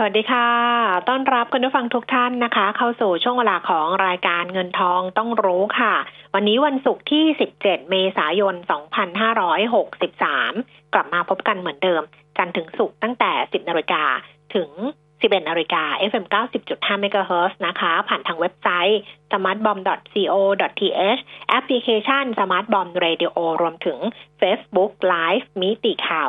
[0.00, 0.48] สวัสดีค่ะ
[1.08, 5.94] ต้อนรับคุณผู้ฟังทุกท่านนะคะ เข้าสู่ช่วงเวลาของรายการเงินทองต้องรู้ค่ะ
[6.34, 7.24] วันนี้วันศุกร์ที่
[7.58, 8.54] 17 เมษายน
[10.14, 12.02] 2563 กลับมาพบกันเหมือนเดิม
[12.36, 14.04] จันทร์ถึงศุกร์ตั้งแต่ 10นาฬิกา
[14.54, 14.70] ถึง
[15.22, 16.24] 11นาฬิกา FM
[16.64, 19.00] 90.5 MHz นะคะ ผ่านทางเว็บไซต์
[19.32, 23.30] smartbomb.co.th แอปพลิเคชัน smartbomb radio
[23.62, 23.98] รวมถึง
[24.40, 26.28] Facebook Live มิติข่าว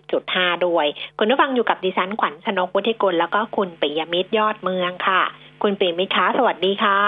[0.00, 0.86] 90.5 ด้วย
[1.18, 5.22] คุณผู้ฟังอยู่กับดิฉันขวัญชนกวุฒิกุลแล้วก็คุณปิยมิตรยอดเมืองค่ะ
[5.62, 7.00] คุณปิยมิตรคะสวัสดีค่ะ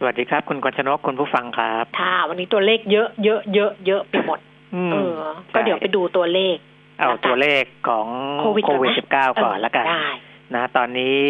[0.00, 4.38] สวัสดีครับ คุณกรชนกคุณผู้ฟังครับ ค่ะ วันนี้ตัวเลขเยอะเยอะเยอะเยอะไปหมด
[4.74, 5.20] อืมเออ
[5.54, 6.56] ก็เดี๋ยวไปดูตัวเลข
[6.98, 8.06] เอาตัวเลขของ
[8.40, 10.06] โควิดโควิดก่อนไหม19 ก่อนละกันได้
[10.54, 11.22] นะตอนนี้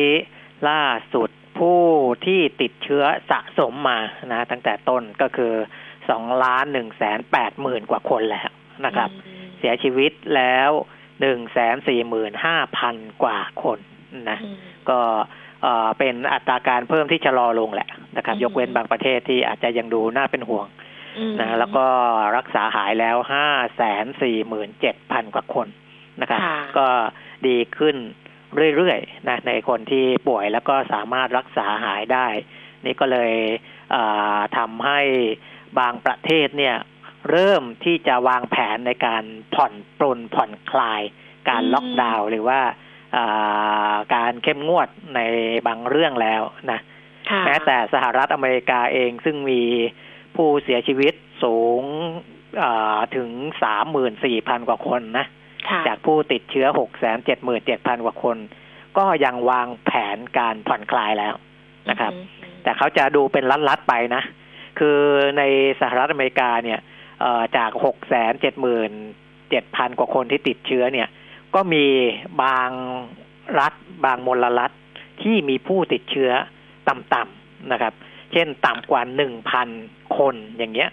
[0.69, 0.83] ล่า
[1.15, 1.83] สุดผู้
[2.27, 3.99] ที่ติดเชื้อสะสมมา
[4.33, 5.53] นะตั้งแต่ต้นก็คือ
[6.11, 8.49] สองล้านหนึ่งแสนแปดหมื่นกว่าคนแล้ว
[8.87, 9.11] นะครับ
[9.59, 10.71] เสียชีวิตแล้ว
[11.21, 13.79] หนึ่งแสนสี่หมื่นห้าพันกว่าคน
[14.31, 14.57] นะอืม
[14.91, 15.01] ก็
[15.63, 20.67] เอ่อเป็นอัตราการเพิ่มที่ชะลอลงแหละนะครับอืมยกเว้นบางประเทศที่อาจจะยังดูน่าเป็นห่วง
[21.19, 21.87] อืมนะแล้วก็
[22.37, 25.69] รักษาหายแล้วห้าแสนสี่หมื่นเจ็ดพันกว่าคน
[26.21, 26.89] นะครับค่ะก็
[27.47, 27.97] ดีขึ้น
[28.77, 32.27] เรื่อยๆนะในคนที่ป่วยแล้วก็สามารถรักษาหายได้
[32.85, 33.33] นี่ก็เลย
[33.91, 34.03] เอ่
[34.37, 35.01] อทำให้
[35.79, 36.77] บางประเทศเนี่ย
[37.31, 41.03] เริ่มที่จะวางแผนในการผ่อนปลนผ่อนคลาย
[41.49, 42.61] การอืมล็อกดาวน์หรือว่า
[43.17, 45.21] อ่าการเข้มงวดใน
[45.67, 46.81] บางเรื่องแล้วนะ
[47.31, 49.63] ค่ะแม้แต่สหรัฐอเมริกาเองซึ่งมี
[50.37, 51.83] ผู้เสียชีวิตสูง
[52.63, 53.29] อ่าถึง
[53.63, 55.42] สามหมื่นสี่พันกว่าคนนะค่ะ
[55.89, 58.37] จากผู้ติดเชื้อหกแสนเจ็ดหมื่นเจ็ดพันกว่าคน
[58.99, 61.35] ก็ยังวางแผนการผ่อนคลายแล้ว
[61.91, 62.25] นะครับอืม
[62.63, 64.23] แต่เขาจะดูเป็นลัดๆไปนะ
[64.79, 64.99] คือ
[65.39, 65.43] ใน
[65.81, 66.81] สหรัฐอเมริกาเนี่ย
[67.21, 68.91] เอ่อจากหกแสนเจ็ดหมื่น
[69.51, 71.09] เจ็ดพันกว่าคนที่ติดเชื้อเนี่ย
[71.55, 71.87] ก็มี
[72.43, 72.71] บาง
[73.59, 73.73] รัฐ
[74.05, 74.73] บางมลรัฐ
[75.23, 76.31] ที่มีผู้ติดเชื้อ
[76.89, 77.95] ต่ำๆนะครับ
[78.33, 79.69] เช่นต่ำกว่าหนึ่งพัน
[80.17, 80.91] คนอย่างเงี้ย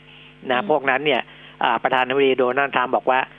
[0.49, 1.21] นะอืมพวกนั้นเนี่ย
[1.63, 3.33] อ่าประธานาธิบดีโดนัลด์ทรัมป์บอกว่าอ่า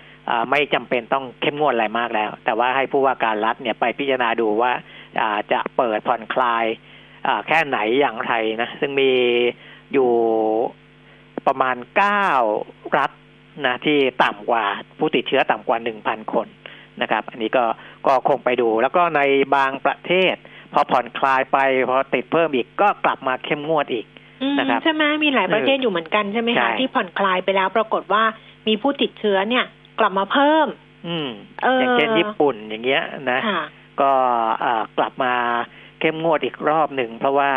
[0.51, 4.73] ไม่จำเป็นต้องเข้มงวดอะไรมากแล้ว แต่ว่าให้ผู้ว่าการรัฐเนี่ยไปพิจารณาดูว่า
[5.21, 6.65] อ่าจะเปิดผ่อนคลาย
[7.27, 8.33] อ่าแค่ไหนอย่างไร
[8.63, 9.13] นะ ซึ่งมี
[9.93, 10.11] อยู่
[11.47, 12.27] ประมาณเก้า
[12.99, 13.11] รัฐ
[13.67, 14.65] นะที่ต่ำกว่า
[14.99, 16.47] ผู้ติดเชื้อต่ำกว่าหนึ่งพันคน
[17.01, 17.65] นะครับ อันนี้ก็
[18.07, 19.21] ก็คงไปดู แล้วก็ใน
[19.55, 20.35] บางประเทศ
[20.73, 21.59] พอผ่อนคลายไป
[21.89, 24.07] พอติดเพิ่มอีกก็กลับมาเข้มงวดอีก
[24.43, 28.23] อืมนะครับใช่ไหมมีหลายประเทศอยู่เหมือนกันใช่ไหมใช่คะที่ผ่อนคลายไปแล้วปรากฏว่า
[28.67, 29.65] มีผู้ติดเชื้อเนี่ย
[30.01, 30.67] กลับมาเพิ่ม
[31.07, 31.29] อืม
[31.63, 33.63] เออออย่างเช่นญี่ปุ่นอย่างเงี้ยนะค่ะ
[34.01, 34.13] ก็
[34.65, 35.35] อ่ากลับมา
[36.01, 37.51] เข้มงวดอีกรอบหนึ่ง เพราะว่า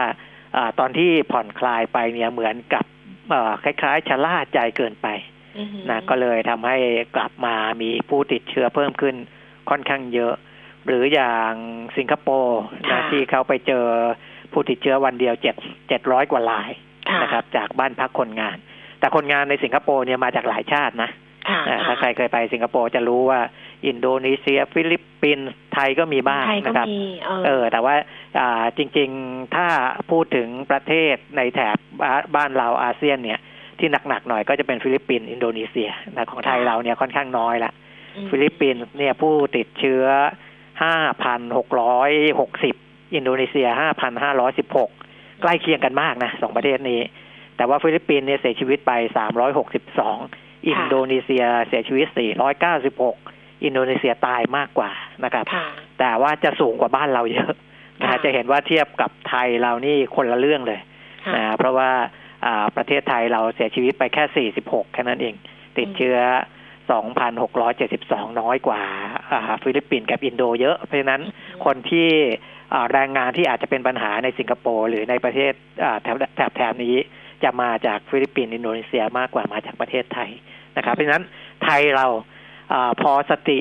[0.55, 2.85] อาตอนที่ผ่อนคลายไปเนี่ยเหมือนกับ
[3.33, 5.07] อ่าคล้ายๆชะล่าใจเกินไป
[5.57, 6.77] อือหือนะก็เลยทำให้
[7.15, 9.15] กลับมามีผู้ติดเชื้อเพิ่มขึ้น
[9.69, 10.33] ค่อนข้างเยอะ
[10.87, 11.53] หรืออย่าง
[11.97, 12.61] สิงคโปร์
[12.91, 13.85] นะที่เขาไปเจอ
[14.51, 15.55] ผู้ติดเชื้อวันเดียวเจ็ด
[15.89, 16.69] เจ็ดร้อยกว่าราย
[17.09, 18.57] ค่ะนะครับ จากบ้านพักคนงาน
[18.99, 21.22] แต่คนงานในสิงคโปร์เนี่ยมาจากหลายชาตินะค่ะอ่า
[21.85, 23.39] ถ้าใครเคยไปสิงคโปร์จะรู้ว่า
[23.87, 27.95] อินโดนีเซีย ฟิลิปปินส์ไทยก็มีบ้างไทยก็นะครับมีเออเออ แต่ว่า
[28.39, 29.67] อ่าจริง ๆ ถ้า
[30.11, 33.39] พูดถึงประเทศในแถบบ้านบ้านเราอาเซียนเนี่ย
[33.79, 37.71] ที่หนักๆหน่อยก็จะเป็นฟิลิปปินส์อินโดนีเซียนะของไทยเราเนี่ยค่อนข้างน้อยละ
[38.15, 40.03] อืมฟิลิปปินส์เนี่ยผู้ติดเชื้อ
[40.81, 43.67] 5,660อินโดนีเซีย
[44.29, 47.01] 5,516ใกล้เคียงกันมากนะสองประเทศนี้
[47.57, 48.91] แต่ว่าฟิลิปปินส์เนี่ยเสียชีวิตไป
[49.55, 49.79] 362อิ
[50.79, 52.07] นโดนีเซียเสียชีวิต
[52.85, 54.91] 496 อินโดนีเซียตายมากกว่า
[55.23, 55.67] นะครับค่ะ
[55.99, 57.51] แต่ว่าจะสูงกว่าบ้านเราเยอะ
[58.01, 60.79] นะค่ะฮะจะเห็นว่าเทียบกับไทยเรานี่คนละเรื่องเลย
[61.25, 61.89] ค่ะนะเพราะว่า
[62.45, 65.35] อ่าประเทศไทยเราเสียชีวิตไปแค่ 46 แค่นั้นเอง
[65.77, 66.17] ติดเชื้อ
[66.89, 68.81] 2,672 น้อยกว่า
[69.31, 71.21] อ่าฟิลิปปินส์กับอินโดเยอะ เพราะฉะนั้น
[71.65, 72.09] คนที่
[72.73, 76.95] อ่าแรงงานที่อาจจะเป็นปัญหาในสิงคโปร์หรือในประเทศอ่าแถบแถบแถบนี้
[77.43, 80.29] จะมาจากฟิลิปปินส์อินโดนีเซียมากกว่ามาจากประเทศไทย
[80.77, 81.23] นะครับเพราะฉะนั้น
[81.63, 82.07] ไทยเรา
[82.73, 83.57] อาพอสติ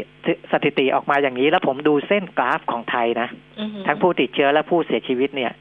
[0.52, 3.28] สถิติออกมาอย่างนี้ แล้วผมดูเส้นกราฟของไทยนะ
[3.60, 5.52] อือหือทั้งผู้ติดเชื้อและผู้เสียชีวิตเนี่ย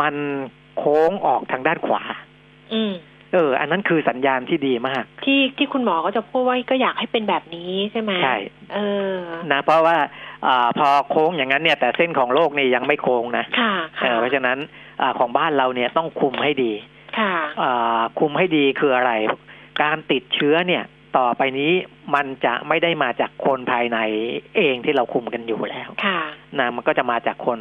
[0.00, 0.14] มัน
[0.78, 2.02] โค้งออกทางด้านขวา
[2.74, 2.92] อืม
[3.34, 8.36] เออ อันนั้นคือสัญญาณที่ดีมาก ที่ที่คุณหมอก็จะพูดว่าก็อยากให้เป็นแบบนี้ใช่ไหมใช่
[8.74, 8.78] เอ
[9.16, 9.18] อ
[9.52, 9.96] นะเพราะว่า
[10.46, 14.58] อาพอโค้งอย่างนั้นเนี่ย แต่เส้นของโลกนี่ยังไม่โค้งนะค่ะเอค่ะอเพราะฉะนั้น
[15.00, 16.72] อาของบ้านเราเนี่ยต้องคุมให้ดี
[17.18, 19.12] ค่ะอ่าคุมให้ดีคืออะไร
[19.80, 20.84] การติดเชื้อเนี่ย
[21.18, 21.72] ต่อไปนี้
[22.14, 23.98] มันจะไม่ได้มาจากคนภายใน
[24.56, 26.20] เองที่เราคุมกันอยู่แล้วค่ะ
[26.58, 27.58] นะมันก็จะมาจากคน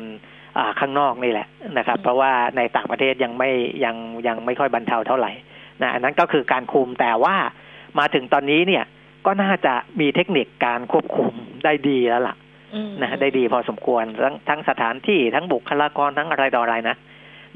[0.58, 1.48] อ่าข้างนอกนี่แหละ
[1.78, 3.50] นะครับอืมเพราะว่าในต่างประเทศยังไม่
[3.84, 3.96] ยัง
[4.28, 5.32] ยังไม่ค่อยบรรเทาเท่าไหร่
[5.82, 7.36] นะอันนั้นก็คือการคุมแต่ว่า
[8.00, 8.84] มาถึงตอนนี้เนี่ย
[9.26, 11.34] ก็น่าจะมีเทคนิคการควบคุม
[11.64, 12.36] ได้ดีแล้วล่ะ
[12.74, 16.96] อืมนะได้ดีพอสมควรทั้งทั้งสถานที่ทั้งบุคลากรทั้งอะไรต่ออะไรนะ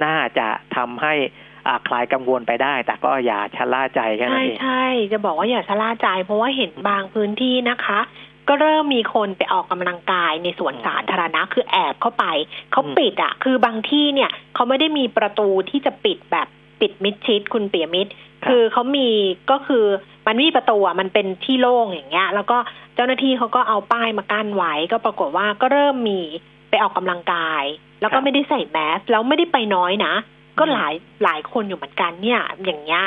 [0.04, 1.45] น่าจะทำให้อ่า
[1.88, 8.00] คลายกังวลไปได้ แต่ก็อย่าชะล่าใจแค่นั้ใช่นเองใช่จะบอกว่าอย่าชะล่าใจ เพราะว่าเห็นบางพื้นที่นะคะ
[8.48, 12.26] ก็เริ่มมีคนไปออกกำลังกายในสวนสาธารณะคือแอบเข้าไป
[12.72, 16.48] เขาอืมปิดอะ คือบางที่เนี่ย เขาไม่ได้มีประตูที่จะปิดแบบ
[16.82, 18.12] ปิดมิดชิดคุณเปียมิตร
[18.48, 19.10] คือเขามี
[19.52, 19.86] ก็คือ
[20.28, 22.58] มันไม่มีประตูอะมันเป็นที่โล่งอย่างเงี้ย แล้วก็
[22.96, 26.22] เจ้าหน้าที่เขาก็เอาป้ายมากั้นไว้ ก็ปรากฏว่าก็เริ่มมี
[26.70, 27.64] ไปออกกำลังกาย
[28.02, 30.14] แล้วก็ไม่ได้ใส่แมสแล้วไม่ได้ไปน้อยนะ
[30.60, 30.94] ก็หลาย
[31.24, 33.04] หลายคนอยู่เหมือนกันเนี่ย อย่างเงี้ย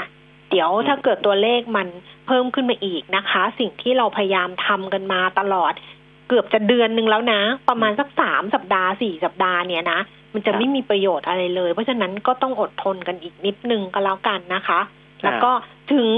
[0.50, 1.86] เดี๋ยวถ้าเกิดตัวเลขมัน
[2.26, 5.72] เพิ่มขึ้นมาอีกนะคะ สิ่งที่เราพยายามทำกันมาตลอด
[6.28, 10.00] เกือบจะเดือนหนึ่งแล้วนะ ประมาณสักสามสัปดาห์สี่สัปดาห์เนี่ยนะ
[10.34, 14.80] มันจะครับไม่มีประโยชน์อะไรเลย เพราะฉะนั้นก็ต้องอดทนกันอีกนิดนึงก็แล้วกันนะคะ
[15.24, 15.50] แล้วก็
[15.92, 16.08] ถึง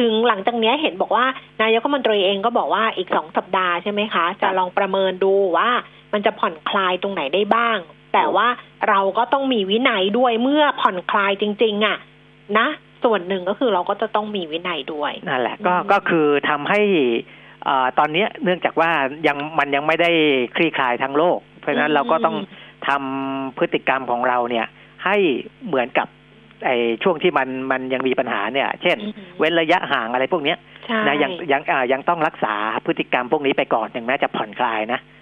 [0.00, 1.24] ถึงหลังจากเนี้ยเห็นบอกว่า
[1.62, 5.70] นายกรัฐมนตรีเองก็บอกว่าอีกสองสัปดาห์ใช่ไหมคะ จะลองประเมินดูว่า
[6.12, 7.78] มันจะผ่อนคลายตรงไหนได้บ้าง
[8.16, 8.48] แต่ว่า
[8.88, 11.98] เราก็ต้องมีวินัยด้วยเมื่อผ่อนคลายจริง ๆ อะ
[12.58, 12.68] นะ
[13.04, 16.80] ส่วนหนึ่งก็คือเราก็จะต้องมีวินัยด้วยนั่นแหละก็อืมก็คือทำให้
[17.66, 18.90] อ่าตอนเนี้ยเนื่องจากว่า
[19.26, 20.10] ยังมันยังไม่ได้
[20.56, 22.36] คลี่คลายทั้งโลก เพราะฉะนั้นเราก็ต้อง
[22.88, 24.66] ทำพฤติกรรมของเราเนี่ย
[25.04, 25.16] ให้
[25.66, 26.08] เหมือนกับ
[26.64, 32.54] ไอ้ช่วงที่มันมันยังมีปัญหาเนี่ย เช่นอืมเว้นระยะห่างอะไรพวกเนี้ยใช่นะยังยังอ่ายังต้องรักษา
[32.86, 35.15] พฤติกรรมพวกนี้ไปก่อนถึงแม้จะผ่อนคลายนะค่ะ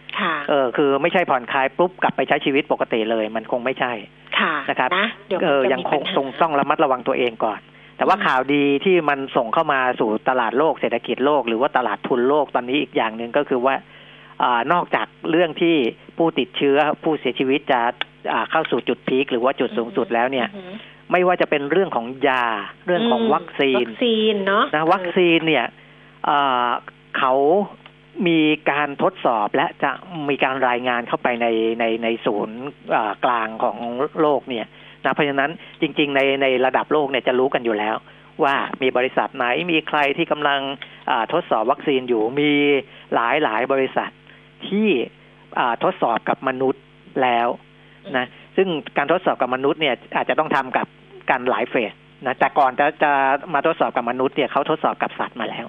[0.49, 3.93] เออคือไม่ใช่ผ่อนคลายปุ๊บกลับไปใช้ชีวิตปกติเลย มันคงไม่ใช่
[4.39, 7.61] ค่ะนะครับนะเดี๋ยวเออมันจะยังมีคงปัญหาต้องต้องระมัดระวังตัวเองก่อน
[7.97, 13.75] แต่ว่าอืมข่าวดีที่มันส่งเข้ามาสู่ตลาดโลกเศรษฐกิจโลกหรือว่าตลาดทุนโลกตอนนี้อีกอย่างหนึ่งก็คือว่า
[14.43, 15.77] อานอกจากเรื่องที่
[16.19, 17.81] ผู้ติดเชื้อผู้เสียชีวิตจะ
[18.33, 20.77] อ่าเข้าสู่จุดพีคหรือว่าจุดสูงสุดแล้วเนี่ยอือหือ
[21.13, 22.45] ไม่ว่าจะเป็นเรื่องของยา
[22.87, 25.67] เรื่องของมวัคซีนวัคซีนเนาะนะวัคซีนเนี่ย
[26.25, 26.67] เอ่อ
[27.19, 27.33] เขา
[28.27, 28.39] มี
[28.71, 29.91] การทดสอบและจะ
[30.31, 31.47] มีการรายงานเข้าไปใน
[31.81, 32.61] ในในศูนย์
[33.25, 33.79] กลางของ
[34.21, 34.67] โลกเนี่ย
[35.05, 35.51] นะเพราะฉะนั้น
[35.81, 37.97] จริง ๆ ในในระดับโลกเนี่ยจะรู้กันอยู่แล้ว
[38.45, 40.61] ว่ามีบริษัทไหนมีใครที่กำลัง
[41.33, 42.51] ทดสอบวัคซีนอยู่มี
[43.15, 44.11] หลายหลายบริษัท
[44.69, 44.89] ที่
[45.85, 46.83] ทดสอบกับมนุษย์
[47.23, 47.49] แล้ว
[48.17, 48.27] นะ
[48.57, 50.87] ซึ่งการทดสอบกับมนุษย์เนี่ยอาจจะต้องทำกับ
[51.31, 51.93] กันหลายเฟส
[52.27, 53.13] นะแต่ก่อนจะจะ
[53.55, 55.67] มาทดสอบกับมนุษย์เนี่ยเขาทดสอบกับสัตว์มาแล้ว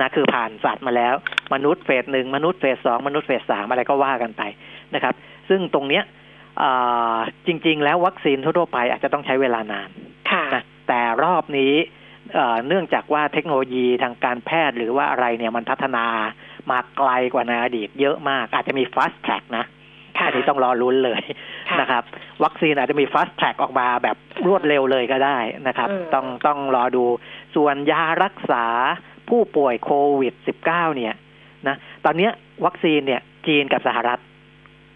[0.00, 1.14] นะคือผ่านสัตว์มาแล้ว
[1.54, 4.42] มนุษย์เฟสหนึ่งมนุษย์เฟสสองมนุษย์เฟสสามอะไรก็ว่ากันไป
[4.94, 5.14] นะครับ
[5.48, 6.04] ซึ่งตรงเนี้ย
[6.62, 9.90] อ่าจริง ๆ แล้ววัคซีนทั่วๆไปอาจจะต้องใช้เวลานาน
[10.30, 11.74] ค่ะนะแต่รอบนี้
[12.34, 16.04] เอ่อเนื่องจากว่าเทคโนโลยีทางการแพทย์หรือว่าอะไรเนี่ยมันพัฒนา
[16.70, 19.64] มาไกลกว่าในอดีตเยอะมาก อาจจะมี fast track นะ
[20.18, 21.22] ค่ะอันนี้ต้องรอลุ้นเลย
[21.68, 22.02] ค่ะนะครับ
[22.44, 25.38] วัคซีนอาจจะมี fast track ออกมาแบบรวดเร็วเลยก็ได้
[25.68, 27.04] นะครับอืมต้องต้องรอดู
[27.56, 28.64] ส่วนยารักษา
[29.28, 29.90] ผู้ป่วยโค
[30.20, 30.34] วิด
[30.66, 31.14] -19 เนี่ย
[31.68, 32.32] นะตอนเนี้ย
[32.64, 34.20] วัคซีนเนี่ย จีนกับสหรัฐ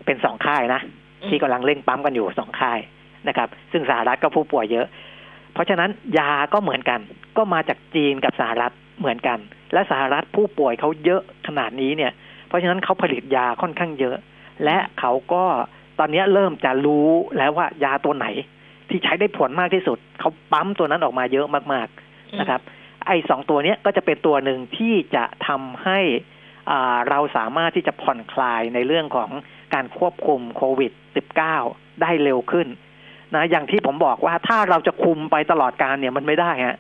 [0.06, 0.80] เป็นสองค่ายนะ
[1.28, 2.78] ที่กำลังเร่งปั๊มกันอยู่สองค่าย
[3.28, 4.87] นะครับ ซึ่งสหรัฐก็ผู้ป่วยเยอะ
[5.52, 7.00] เพราะฉะนั้นยาก็เหมือนกัน
[7.37, 9.38] ก็มาจากจีนกับสหรัฐเหมือนกัน
[9.73, 12.12] และสหรัฐผู้ป่วยเขาเยอะขนาดนี้เนี่ย
[12.49, 14.16] เพราะฉะนั้นเขาผลิตยาค่อนข้างเยอะ
[14.64, 15.44] และเขาก็
[15.99, 17.08] ตอนนี้เริ่มจะรู้
[17.38, 18.26] แล้วว่ายาตัวไหน
[18.88, 22.61] ที่ใช้ได้ผลมากที่สุด เขาปั๊มตัวนั้นออกมาเยอะมาก ๆนะครับ
[23.09, 25.99] ไอ้สองตัวเนี้ยก็จะเป็นตัวหนึ่งที่จะทำให้
[26.71, 29.31] อ่าเราสามารถที่จะผ่อนคลายในเรื่องของ
[29.75, 30.93] การควบคุมโควิด
[31.47, 32.69] -19 ได้เร็วขึ้น
[33.35, 36.79] นะอย่างที่ผมบอกว่าถ้าเราจะคุมไปตลอดการเนี่ยมันไม่ได้ฮะ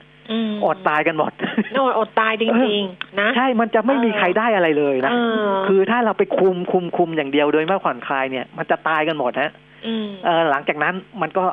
[0.62, 1.32] มอดตายกันหมด
[1.76, 9.50] อดอดตายจริงๆ นะ ใช่ มันจะไม่มีใครได้อะไรเลยนะเออคือถ้าเราไปคุมคุมคุมอย่างเดียวโดยไม่ผ่อนคลายเนี่ย มันจะตายกันหมดฮะ
[10.04, 11.44] มเออหลังจากนั้นมันก็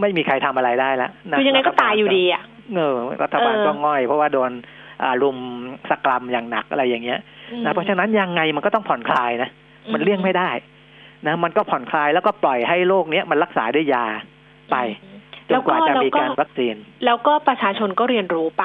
[0.00, 2.42] ไม่มีใครทำอะไรได้แล้วนะคือยังไงก็ตายอยู่ดีอะ
[2.76, 4.50] เออรัฐบาลเออก็ง่อย เพราะว่าโดน
[5.02, 5.36] อ่ารุม
[5.90, 7.18] สกรัมอย่างหนักอะไรอย่างเงี้ย
[7.64, 9.50] นะเพราะฉะนั้นยังไงมันก็ต้องผ่อนคลายนะ
[9.92, 10.50] มันเลี่ยงไม่ได้
[11.26, 14.04] นะมันก็ผ่อนคลายแล้วก็ปล่อยให้โรคเนี้ยมันรักษาด้วยยา
[14.70, 14.76] ไป
[15.50, 18.64] จแล้นวกก็ว่าจะแล้วมีก็การวัคซีน แล้วก็ประชาชนก็เรียนรู้ไป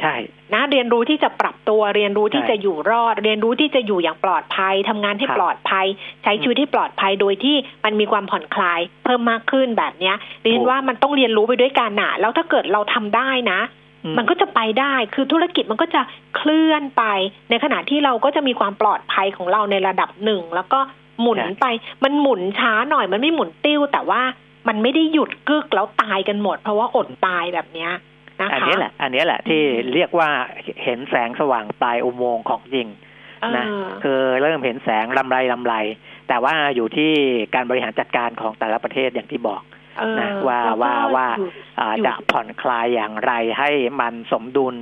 [0.00, 0.14] ใช่
[0.54, 5.86] นะเรียนรู้ที่จะปรับตัวเรียนรู้ที่ใช่จะอยู่รอด เรียนรู้ที่จะอยู่อย่างปลอดภัยทำงานให้ครับปลอดภัย
[6.22, 13.60] ใช้ชีวิตที่ปลอดภัยโดยที่มันมีความผ่อนคลายเพิ่มมากขึ้นแบบเนี้ยดิฉันว่ามันต้องเรียนรู้ไปด้วยกันน่ะ แล้วถ้าเกิดเราทำได้นะ
[14.04, 16.00] อืมมันก็จะไปได้ คือธุรกิจมันก็จะ
[16.36, 17.04] เคลื่อนไป
[17.50, 20.80] ในขณะที่เราก็จะมีความปลอดภัยของเราในระดับหนึ่ง แล้วก็
[21.20, 21.66] หมุนไป
[22.04, 24.22] มันหมุนช้าหน่อย มันไม่หมุนติ้ว แต่ว่า
[24.68, 27.92] มันไม่ได้หยุดกึกแล้วตายกันหมด เพราะว่าอดตายแบบเนี้ย
[28.40, 30.28] นะคะอันนี้แหละ อันนี้แหละที่อืมเรียกว่า
[30.84, 32.88] เห็นแสงสว่างปลายอุโมงค์ของจริง
[33.56, 35.74] นะเออคือเริ่มเห็นแสงลำไรลำไร
[36.28, 37.12] แต่ว่าอยู่ที่
[37.54, 39.62] การบริหารจัดการของแต่ละประเทศอย่างที่บอก
[39.98, 41.48] เออนะว่าแล้วก็ว่าว่าอยู่
[41.80, 43.70] อ่าอยู่จะผ่อนคลายอย่างไรให้
[44.00, 44.76] มันสมดุล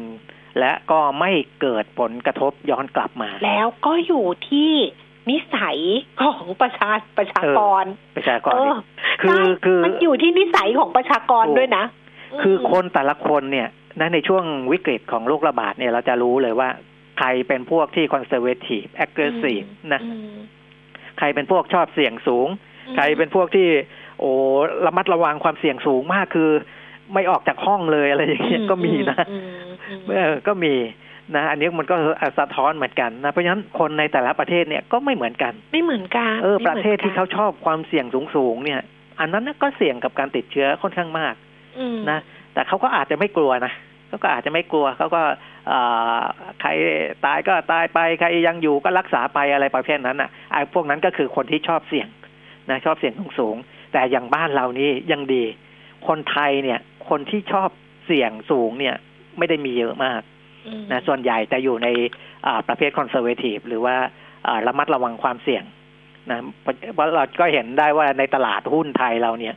[0.60, 4.72] และก็ไม่เกิดผลกระทบย้อนกลับมา แล้วก็อยู่ที่
[5.30, 5.78] นิสัย
[6.20, 7.84] ของประชาประชากร
[8.16, 8.74] ประชากรเออ
[9.22, 11.84] คือใช่คือมันอยู่ที่นิสัยของประชากรถูกด้วยนะ
[12.42, 13.68] คือมคนแต่ละคนเนี่ย
[14.00, 16.68] นะในช่วงวิกฤตของโรคระบาดเนี่ยเราจะรู้เลยว่า
[17.18, 20.36] ใครเป็นพวกที่ conservative active นะอืม
[21.18, 22.48] ใครเป็นพวกชอบเสี่ยงสูง
[22.96, 23.68] ใครเป็นพวกที่
[24.20, 24.30] โอ้
[24.86, 26.50] ระมัดระวังความเสี่ยงสูงมากคือ
[27.14, 29.44] ไม่ออกจากห้องเลยอะไรอย่างเงี้ยก็มีนะอืม
[29.88, 30.74] อืมเออก็มี
[31.36, 31.96] นะอันนี้มันก็
[32.38, 38.80] สะท้อนเหมือนกันนะเพราะฉะนั้นคนในแต่ละประเทศเนี่ยก็ไม่เหมือนกัน ไม่เหมือนกันเออไม่ประเทศที่หมืเขาอนกันชอบความเสี่ยงสูงๆเนี่ย
[39.20, 41.34] อันนั้นน่ะก็เสี่ยงกับการติดเชื้อค่อนข้างมาก
[41.78, 42.18] อืมนะ
[42.54, 43.72] แต่เขาก็อาจจะไม่กลัวนะ
[44.08, 45.22] เขาก็อาจจะไม่กลัวเขาก็
[45.68, 45.80] เอ่
[46.18, 46.22] อ
[46.60, 46.70] ใคร
[47.24, 52.08] ตายก็ตายไปใครยังอยู่ก็รักษาไปอะไรประเภทนั้นอะไอ้พวกนั้นก็คือคนที่ชอบเสี่ยง
[52.70, 55.44] นะชอบเสี่ยงสูงๆแต่อย่างบ้านเรานี่ยังดี
[56.08, 56.78] คนไทยเนี่ย
[57.08, 57.68] คนที่ชอบ
[58.06, 58.94] เสี่ยงสูงเนี่ย
[59.38, 60.33] ไม่ได้มีเยอะมากอืม
[60.90, 61.88] นะส่วนใหญ่จะอยู่ใน
[62.47, 63.97] อ่าประเภทคอนเซอร์เวทีฟหรือว่า
[64.47, 65.64] อ่าระมัดระวังความเสี่ยง
[66.30, 69.54] นะเพราะเพราะเราก็เห็นได้ว่าในตลาดหุ้นไทยเราเนี่ย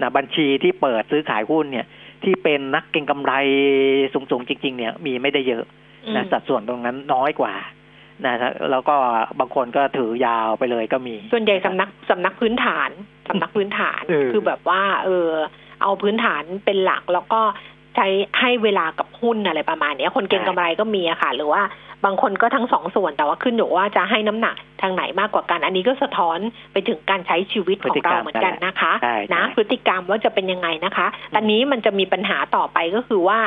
[0.00, 1.86] นะบัญชีที่เปิดซื้อขายหุ้นเนี่ย
[2.24, 3.32] ที่เป็นนักเก็งกำไร
[4.12, 5.64] สูงๆจริง ๆ เนี่ย มีไม่ได้เยอะ
[6.16, 7.54] นะสัดส่วนตรงนั้นน้อยกว่า
[8.26, 8.34] นะ
[8.70, 8.96] แล้วก็
[9.40, 12.90] บางคนก็ถือยาวไปเลยก็มี ส่วนใหญ่สำนักสำนักพื้นฐาน
[13.28, 15.28] สำนักพื้นฐานเออคือแบบว่า เออ
[15.82, 17.40] เอาพื้นฐานเป็นหลักแล้วก็
[17.96, 18.06] ใช้
[18.40, 21.62] ให้เวลากับหุ้นอะไรประมาณเนี้ยคนเก็งกำไรก็มีอะค่ะ หรือว่า
[22.04, 26.38] บางคนก็ทั้งสองส่วนแต่ว่าขึ้นอยู่ว่าจะให้น้ำหนักทางไหนมากกว่ากัน อันนี้ก็สะท้อน
[26.72, 33.40] ไปถึงการใช้ชีวิตของเราเหมือนกันนะคะใช่นะใช่พฤติกรรมว่าจะเป็นยังไงนะคะตอนนี้มันจะมีปัญหาต่อไปก็คือว่า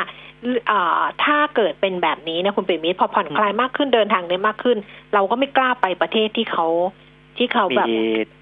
[0.67, 4.77] เอ่อถ้าเกิดเป็นแบบนี้นะคุณเปรมิตรพอผ่อนคลายมากขึ้นเดินทางได้มากขึ้น
[5.13, 6.67] เราก็ไม่กล้าไปประเทศที่เขา
[7.37, 7.87] ที่เขามีแบบ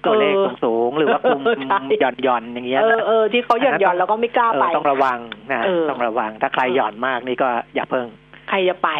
[0.06, 5.18] ตัวเลขเออสูงๆหรือว่าคุมเออใช่หย่อนหย่อนๆอย่างเงี้ยเออนะเออที่เขาหย่อนหย่อนๆแล้วก็ไม่กล้าเอไปอต้องระวัง
[5.52, 8.06] นะเออต้องระวังถ้าใครหย่อนมากนี่ก็อย่าเพิ่ง
[8.50, 8.90] ใครจะไป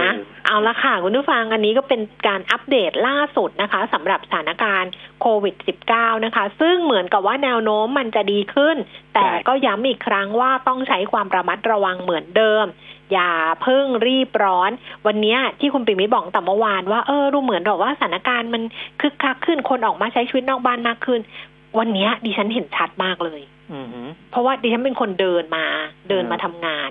[0.00, 5.54] นะเออเอาละค่ะ คุณผู้ฟังอันนี้ก็เป็นการอัปเดตล่าสุดนะคะสำหรับสถานการณ์โควิด
[5.90, 8.76] -19 นะคะ ซึ่งเหมือนกับว่าแนวโน้มมันจะดีขึ้น
[9.14, 12.66] แต่ก็ย้ำอีกครั้งว่าต้องใช้ความระมัดระวังเหมือนเดิม
[13.12, 13.32] อย่า
[13.62, 14.70] เพิ่งรีบร้อน
[15.06, 18.62] วันเนี้ยที่คุณปิมิตรบอกแต่เมื่อวานว่าเออดูเหมือนแบบว่าสถานการณ์มัน
[19.00, 21.20] คึกคักขึ้นคนออกมาใช้ชีวิตนอกบ้านมากขึ้น
[21.78, 23.40] วันเนี้ยดิฉันเห็นชัดมากเลย
[23.72, 25.64] อือหือเพราะว่าดิฉันเป็นคนเดินมา
[26.08, 26.90] เดินอืมมาทำงาน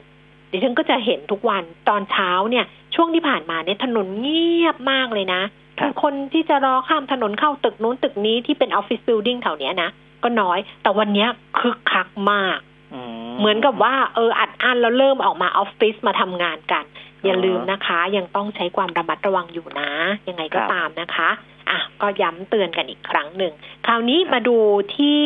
[0.52, 5.42] ดิฉันก็จะเห็นทุกวันตอนเช้าเนี่ย ช่วงที่ผ่านมาเนี่ยถนนเงียบมากเลยนะ
[5.80, 9.90] ครัคืบอคนที่จะรอข้ามถนนเข้าตึกนู้นตึกนี้ที่เป็นออฟฟิศบิลดิ่งแถวเนี้ยนะ
[10.24, 12.60] ก็น้อย แต่วันเนี้ยคึกคักมาก
[12.94, 13.00] อื
[13.40, 16.86] เหมือนกับว่าเอออัดอั้นแล้วเริ่มออกมาออฟฟิศมาทำงานกัน
[17.24, 19.92] อย่าอ๋อลืมนะคะ ยังต้องใช้ความระมัดระวังอยู่นะ
[20.30, 21.30] ยังไงก็ครับตามนะคะ
[21.70, 23.54] อะ ก็ย้ำเตือนกันอีกครั้งหนึ่ง
[23.86, 24.58] คราวนี้มาดู
[24.98, 25.22] ที่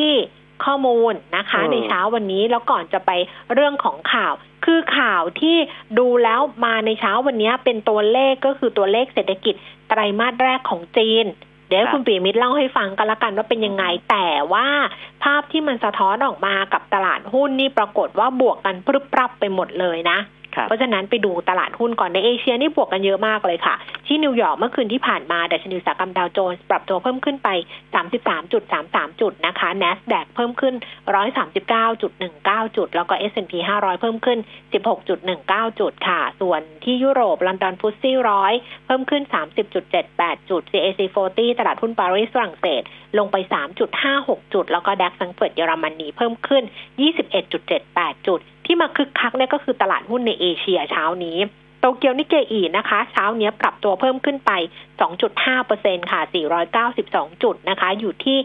[0.65, 3.11] ข้อมูลนะคะเออในเช้าวันนี้แล้วก่อนจะไป
[3.53, 4.33] เรื่องของข่าว
[4.65, 5.55] คือข่าวที่
[5.99, 9.55] ดูแล้วมาในเช้าวันนี้เป็นตัวเลขก็คือตัวเลขเศรษฐกิจ
[9.89, 11.25] ไตรมาสแรกของจีน
[11.67, 14.67] เดี๋ยวให้คุณปีมิตรเล่าให้ฟังกันละกันว่าเป็นยังไง แต่ว่า
[15.23, 23.75] ภาพที่มันสะท้อนออกมากับตลาดหุ้นนี่ปรากฏว่าบวกกันปรึบปรับไปหมดเลยนะครับ เพราะฉะนั้นไปดูตลาดหุ้นก่อนในเอเชียนี่บวกกันเยอะมากเลยค่ะ
[24.07, 27.49] ที่นิวยอร์กเมื่อคืนที่ผ่านมาดัชนีอุตสาหกรรมดาวโจนส์ปรับตัวเพิ่มขึ้นไป
[28.15, 30.73] 33.33 จุดนะคะ NASDAQ เพิ่มขึ้น
[31.95, 34.39] 139.19 จุด แล้วก็ S&P 500 เพิ่มขึ้น
[35.09, 38.53] 16.19 จุดค่ะ ส่วนที่ยุโรปลอนดอน FTSE ร้อย
[38.85, 39.23] เพิ่มขึ้น
[39.85, 42.81] 30.78 จุด CAC 40 ตลาดหุ้นปารีสฝรั่งเศส
[43.17, 43.35] ลงไป
[44.15, 46.63] 3.56 จุด แล้วก็ DAX แฟรงก์เฟิร์ตเยอรมนีเพิ่มขึ้น
[47.45, 51.37] 21.78 จุด ที่มาคึกคักเนี่ยก็คือตลาดหุ้นในเอเชียเช้านี้
[51.79, 54.51] โตเกียวนิเกอีนะคะ เช้าเนี้ยปรับตัวเพิ่มขึ้นไป
[55.31, 56.21] 2.5%ค่ะ
[56.81, 58.37] 492 จุดนะคะ อยู่ที่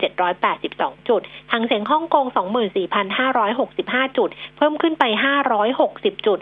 [0.00, 1.20] 19,782 จุด
[1.52, 2.26] หางเสียงฮ่องกง
[3.02, 5.04] 24,565 จุด เพิ่มขึ้นไป
[5.64, 6.38] 560 จุด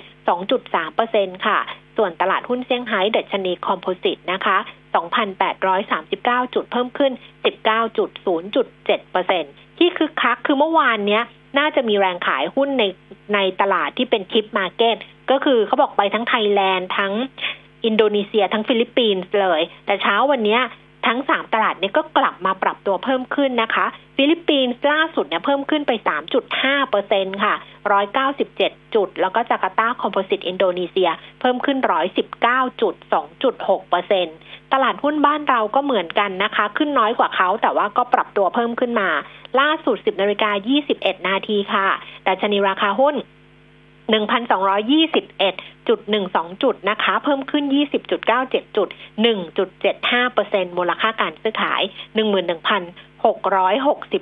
[0.71, 1.59] 2.3%ค่ะ
[1.97, 4.57] ส่วนตลาดหุ้นเซี่ยงไฮ้ดัชนีคอมโพสิตนะคะ
[5.77, 7.13] 2,839 จุด เพิ่มขึ้น
[7.45, 11.25] 19.0.7%ที่คึกคักคือเมื่อวานเนี้ย
[11.59, 12.85] น่าจะมีแรงขายหุ้นใน
[13.35, 14.97] ในตลาดที่เป็น TIP market
[15.31, 17.13] ก็คือเขาบอกไปทั้งไทยแลนด์ทั้ง
[17.85, 20.59] อินโดนีเซียทั้งฟิลิปปินส์เลย แต่เช้าวันนี้
[21.07, 25.93] ทั้ง3ตลาดเนี่ยก็กลับมาปรับตัวเพิ่มขึ้นนะคะ ฟิลิปปินส์ล่าสุดเนี่ยเพิ่มขึ้นไป
[26.41, 27.55] 3.5เปอร์เซ็นต์ค่ะ
[28.25, 31.79] 197 จุด แล้วก็จาการ์ตา Composite อินโดนีเซีย เพิ่มขึ้น
[32.31, 32.95] 119จุด
[33.43, 34.27] 2.6เปอร์เซ็น
[34.75, 39.09] ตลาดหุ้นบ้านเราก็เหมือนกันนะคะ ขึ้นน้อยกว่าเขาแต่ว่าก็ปรับตัวเพิ่มขึ้นมา
[39.61, 40.51] ล่าสุด 10นาฬิกา
[40.89, 41.89] 21 นาทีค่ะ
[42.25, 43.15] แต่ชนีราคาหุ้น
[44.13, 47.65] 1,221.12 จุดนะคะ เพิ่มขึ้น
[48.17, 48.89] 20.97 จุด
[49.61, 51.83] 1.75เปอร์เซ็นมูลค่าการซื้อขาย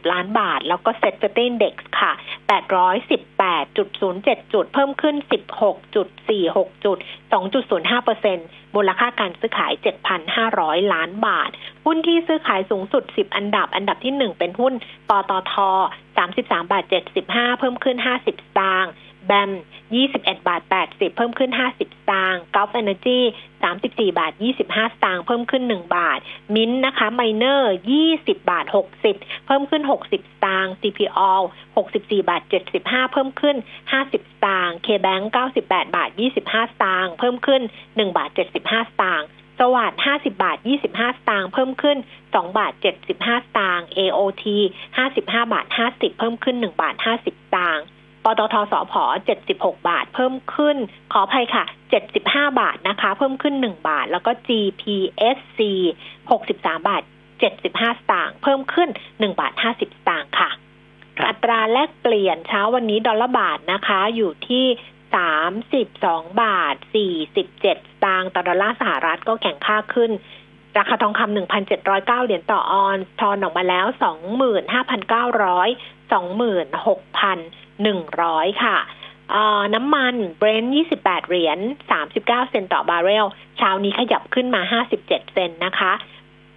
[0.00, 2.12] 11,660 ล้านบาท แล้วก็เซ็ตเฟตินเด็กค่ะ
[2.52, 5.16] 818.07 จุด เพิ่มขึ้น
[5.74, 6.98] 16.46 จุด
[7.32, 8.38] 2.05เปอร์เซ็น
[8.74, 9.72] มูลค่าการซื้อขาย
[10.32, 11.50] 7,500 ล้านบาท
[11.86, 14.74] หุ้นที่ซื้อขายสูงสุด 10 อันดับ อันดับที่ 1 เป็นหุ้น
[15.08, 15.54] ปตท
[16.12, 16.84] 33บาท
[17.22, 18.92] 75 เพิ่มขึ้น 50 สตางค์
[19.26, 19.50] แบม
[19.98, 23.20] 21 บาท 80 เพิ่มขึ้น 50 สตางค์กอล์ฟเอเนจี
[23.68, 26.18] 34 บาท 25 สตางค์เพิ่มขึ้น 1 บาท
[26.54, 27.74] มิ้นนะคะไมเนอร์
[28.08, 28.66] 20 บาท
[29.06, 30.14] 60 เพิ่มขึ้น 60 ส
[30.44, 31.32] ตางค์ CPO
[31.76, 32.42] 64 บาท
[32.78, 33.56] 75 เพิ่มขึ้น
[33.90, 34.14] 50 ส
[34.46, 35.24] ตางค์ KBank
[35.60, 36.10] 98 บาท
[36.42, 40.56] 25 สตางค์เพิ่มขึ้น 1 บาท 75 สตางค์สวัสด์50 บาท
[40.88, 44.44] 25 สตางค์เพิ่มขึ้น 2 บาท 75 สตางค์ AOT
[44.96, 45.20] 55
[45.52, 47.84] บาท 50 เพิ่มขึ้น 1 บาท 50 สตางค์
[48.24, 48.94] ปตทสพ
[49.40, 50.76] 76 บาท เพิ่มขึ้น
[51.12, 51.64] ขออภัยค่ะ
[52.12, 55.60] 75 บาทนะคะ เพิ่มขึ้น 1 บาท แล้วก็ GPSC
[56.30, 57.02] 63 บาท
[57.50, 60.50] 75 สตางค์ เพิ่มขึ้น 1 บาท 50 สตางค์ค่ะ
[61.28, 64.66] อัตราแลกเปลี่ยนเช้าวันนี้ดอลลาร์บาทนะคะ อยู่ที่
[65.52, 66.74] 32บาท
[67.20, 67.64] 47ส
[68.04, 70.10] ตางค์ต่อดอลลาร์สหรัฐก็แข่งค่าขึ้น
[70.78, 71.36] ราคาทองคำ
[71.72, 75.68] 1,709เหรียญต่อออนทอนออกมาแล้ว25,900 26,000หนึ่งร้อย
[78.64, 78.78] ค่ะ
[79.74, 81.58] น้ำมันเบรนท์28 เหรียญ
[82.02, 83.26] 39 เซนต์ต่อบาร์เรล
[83.58, 84.62] เช้านี้ขยับขึ้นมา
[84.94, 85.92] 57 เซนต์นะคะ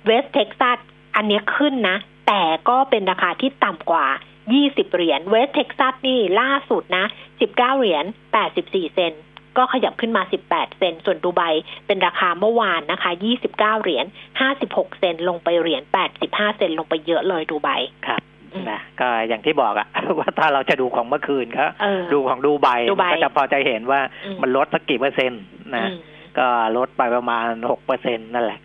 [0.06, 0.78] West Texas
[1.16, 4.08] อันนี้ขึ้นนะ แต่ก็เป็นราคาที่ต่ำกว่า
[4.52, 7.06] 20 เหรียญ West Texas นี่ล่าสุดนะ
[7.42, 8.06] 19 เหรียญ
[8.50, 9.22] 84 เซนต์
[9.58, 11.42] ก็ขยับขึ้นมา 18 เซนต์ ส่วนดูไบ
[11.88, 14.06] เป็นราคาเมื่อวานนะคะ 29 เหรียญ
[14.52, 15.82] 56 เซนต์ ลงไปเหรียญ
[16.20, 17.70] 85 เซนต์ ลงไปเยอะเลยดูไบ
[18.08, 18.22] ครับ
[18.72, 19.88] นะก็อย่างที่บอกอะ
[20.20, 21.70] ว่าถ้าเราจะดูของเมื่อคืนครับ
[22.14, 22.68] ดูของดูไบ
[23.12, 24.00] ก็จะพอใจเห็นว่า
[24.42, 25.42] มันลดสักกี่เปอร์เซ็นต์
[25.76, 25.90] นะ
[26.38, 28.60] ก็ลดไปประมาณหกเปอร์เซ็นต์นั่นแหละ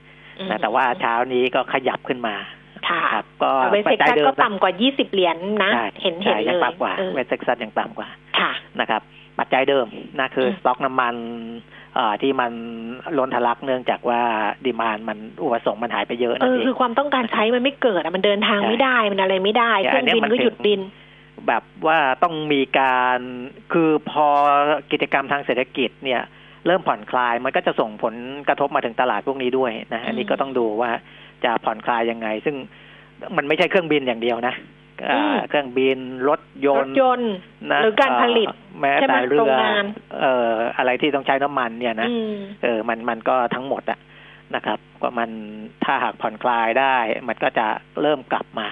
[0.51, 2.35] นะแต่ว่าเช้านี้ก็ขยับขึ้นมา
[3.13, 5.71] ครับก็ West Texas ก็ต่ำกว่ายี่สิบเหรียญนะ
[6.03, 9.03] เห็นเห็นเลยยังต่ำกว่า West Texas ยังต่ำกว่า ค่ะ นะครับ
[9.39, 9.87] ปัจจัยเดิม
[10.21, 11.15] นะคือสต็อกน้ำมัน
[12.23, 12.53] ที่มัน
[13.19, 14.21] ล้นทะลักเนื่องจากว่า
[14.65, 20.81] demand มันอุปสงค์มันหายไปเยอะนะเออคือความต้องการใช้มันไม่เกิดมันเดินทางไม่ได้มันอะไรไม่ได้เครื่องบินก็หยุดบิน
[21.47, 23.19] แบบว่าต้องมีการ
[23.73, 24.27] คือพอ
[24.93, 26.23] กิจกรรมทางเศรษฐกิจเนี่ย
[26.67, 28.15] เริ่มผ่อนคลายมันก็จะส่งผล
[28.49, 30.91] กระทบมาถึงตลาดพวกนี้ด้วยนะอันนี้ก็ต้องดูว่า
[31.45, 32.57] จะผ่อนคลายยังไง ซึ่ง
[33.37, 34.55] มันไม่ใช่เครื่องบินอย่างเดียวนะ
[35.49, 37.35] เครื่องบินรถยนต์ยนต์
[37.83, 38.49] หรือการผลิต
[38.81, 39.53] แม้แต่เรือ
[40.21, 42.09] เอ่ออะไรที่ต้องใช้น้ำมันเนี่ยนะ
[42.63, 43.99] เออมันมันก็ทั้งหมดอะ
[44.55, 45.31] นะครับ ก็มัน
[45.85, 46.97] ถ้าหากผ่อนคลายได้
[47.29, 47.67] มันก็จะ
[48.03, 48.69] เริ่มกลับมา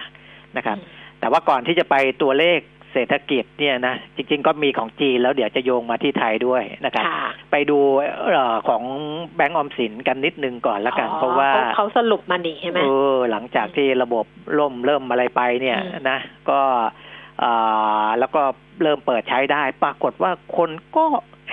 [0.57, 0.77] นะครับ
[1.21, 2.61] แต่ว่าก่อนที่จะไปตัวเลข
[2.93, 7.05] เศรษฐกิจเนี่ยนะจริง ๆ ก็มีของจีนแล้วเดี๋ยวจะโยงมาที่ไทยด้วยนะครับ
[7.51, 7.79] ไปดู
[8.37, 8.83] อของ
[9.37, 14.27] แบงก์ออมสินกันนิดนึงก่อนละกัน เพราะว่าเขาสรุปมานี่ใช่ไหมเออหลังจากที่ระบบ
[14.59, 16.19] ล่มเริ่มอะไรไปเนี่ยนะ
[16.51, 16.61] ก็
[18.19, 18.43] แล้วก็
[18.83, 21.05] เริ่มเปิดใช้ได้ ปรากฏว่าคนก็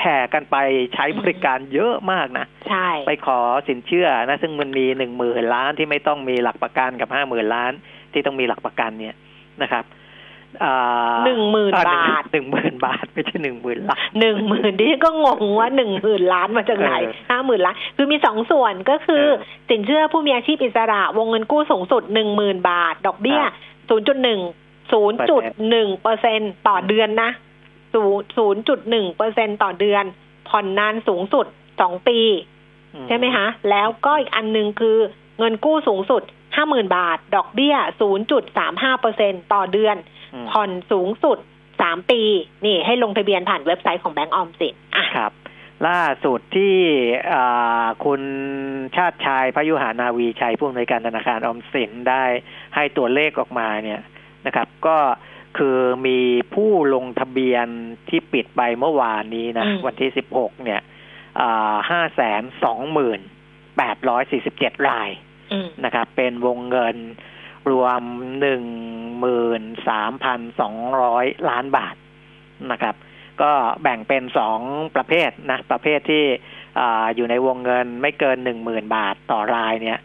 [0.02, 0.58] แห่กันไป
[0.94, 7.72] ใช้บริการเยอะมากนะใช่ไปขอสินเชื่อนะ ซึ่งมันมีหนึ่งหมื่นล้านที่ไม่ต้องมีหลักประกันกับห้าหมื่นล้าน
[8.14, 9.16] ที่ต้องมีหลักประกันเนี่ย
[9.62, 9.84] นะครับ
[11.26, 16.92] หนึ่งหมื่นบาทหนึ่งหมื่นบาทไม่ใช่หนึ่งหมื่นล้านหนึ่งหมื่นที่ก็งงว่าหนึ่งหมื่นล้านมาจากไหน
[17.30, 19.26] ห้าหมื่นล้านคือมีสองส่วนก็คือ
[19.70, 23.42] สินเชื่อผู้มีอาชีพอิสระ วงเงินกู้สูงสุดหนึ่งหมื่นบาท ดอกเบี้ย
[23.90, 24.40] ศูนย์จุดหนึ่ง
[24.92, 27.30] ศูนย์จุดหนึ่งเปอร์เซ็นต่อเดือนนะ
[28.38, 30.04] ศูนย์จุดหนึ่งเปอร์เซ็นต่อเดือน
[30.50, 31.46] ผ่อนนานสูงสุด
[31.82, 32.20] สองปี
[33.08, 34.98] ใช่ไหมคะ แล้วก็อีกอันหนึ่งคือ
[35.40, 36.24] เงินกู้สูงสุด
[36.56, 39.96] ห้าหมื่นบาท ดอกเบี้ยศูนย์จุดสามห้าเปอร์เซ็นต่อเดือน
[40.52, 41.38] ผ่อนสูงสุด
[41.82, 42.22] สามปี
[42.66, 44.76] นี่ให้ลงทะเบียนผ่านเว็บไซต์ของแบงก์ออมสิน
[45.16, 45.32] ครับ
[45.88, 46.78] ล่าสุดที่
[48.06, 48.22] คุณ
[48.96, 52.24] ชาติชายพยุหานาวีชัยผู้อำนวยการธนาคารออมสินได้
[52.76, 54.02] ให้ตัวเลขออกมาเนี่ย
[54.46, 54.98] นะครับ ก็
[55.58, 56.20] คือมี
[56.54, 57.68] ผู้ลงทะเบียน
[58.10, 60.82] ที่ปิดไปเมื่อวานนี้นะ วันที่สิบหกเนี่ย
[61.90, 63.20] ห้าแสนสองหมื่น
[63.78, 65.10] แปดร้อยสี่สิบเจ็ดราย
[65.86, 66.96] นะครับ เป็นวงเงิน
[67.72, 68.02] รวม
[68.40, 68.64] หนึ่ง
[69.20, 71.96] หมื่นสามพันสองร้อยล้านบาท
[72.72, 72.96] นะครับ
[73.42, 73.52] ก็
[73.84, 74.60] แบ่งเป็นสอง
[74.96, 76.24] ประเภทนะ ประเภทที่
[76.80, 76.82] อ
[77.16, 80.00] อยู่ในวงเงินไม่เกินหนึ่งหมื่นบาทต่อรายเนี่ย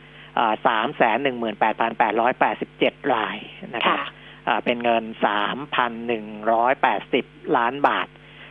[0.66, 3.36] สามแสนหนึ่งหมื่นแปดพันแปดร้อยแปดสิบเจ็ดราย
[3.74, 4.06] นะครับค่ะ
[4.48, 7.24] อ่าเป็นเงินสามพันหนึ่งร้อยแปดสิบ
[7.56, 8.06] ล้านบาท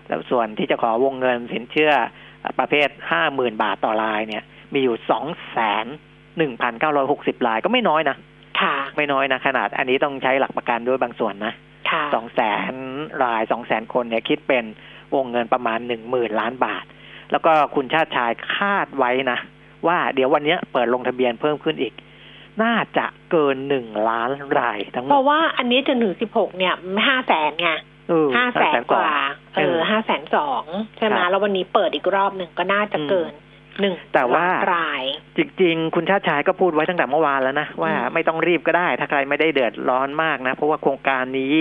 [0.08, 1.94] แล้วส่วนที่จะขอวงเงินสินเชื่อ
[2.60, 4.44] ประเภทห้าหมื่นบาทต่อรายเนี่ย
[4.74, 5.86] มีอยู่สองแสน
[6.38, 8.18] หนึ่งพันเก้าร้อยหกสิบรายก็ไม่น้อยนะ
[8.62, 11.54] ค่ะ ไม่น้อยนะขนาด อันนี้ต้องใช้หลักประกันด้วยบางส่วนนะ
[11.90, 12.42] ค่ะสองแส
[12.72, 12.74] น
[13.24, 14.66] รายสองแสนคนเนี่ยคิดเป็น
[15.16, 16.86] วงเงินประมาณหนึ่งหมื่นล้านบาท
[17.32, 19.40] แล้วก็คุณชาติชายคาดไว้นะ
[19.88, 21.94] ว่าเดี๋ยววันเนี้ยเปิดลงทะเบียนเพิ่มขึ้นอีก
[22.64, 26.74] น่าจะเกินหนึ่งล้านรายทั้งหมเพดราะว่าอันนี้จนถึงสิบหกเนี่ย
[27.08, 27.70] ห้าแสนไง
[28.10, 29.10] เออห้าแสนกว่า
[29.56, 30.64] เอเอออห้าแสนสอง
[30.98, 33.34] ใช่ไหมครับแล้ววันนี้เปิดอีกรอบหนึ่งก็น่าจะเกิน
[33.82, 35.04] หนึ่งแต่ว่าล้นราย
[35.38, 41.56] จริง ๆ คุณชาติชายก็พูดไว้ตั้งแต่เมื่อวานแล้วนะ ว่าอืมไม่ต้องรีบก็ได้ ถ้าใครไม่ได้เดือดร้อนมากนะ เพราะว่าโครงการนี้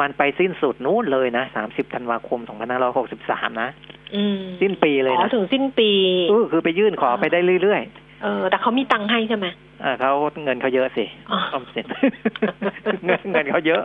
[0.00, 3.70] มันไปสิ้นสุดนู้นเลยนะสามสิบธันวาคมสองพันห้าร้อยหกสิบสามนะ
[4.14, 5.90] อืมสิ้นปีเลยอ๋อนะถึงสิ้นปี
[6.28, 7.82] เออคือไปยื่นขอไปได้เรื่อย
[8.22, 10.12] เออ แต่เขามีตังค์ให้ใช่ไหมๆอ่าเขา
[10.44, 11.86] เงินเขาเยอะสิอ๋อออมสิน
[13.04, 13.82] เงินเงินเขาเยอะ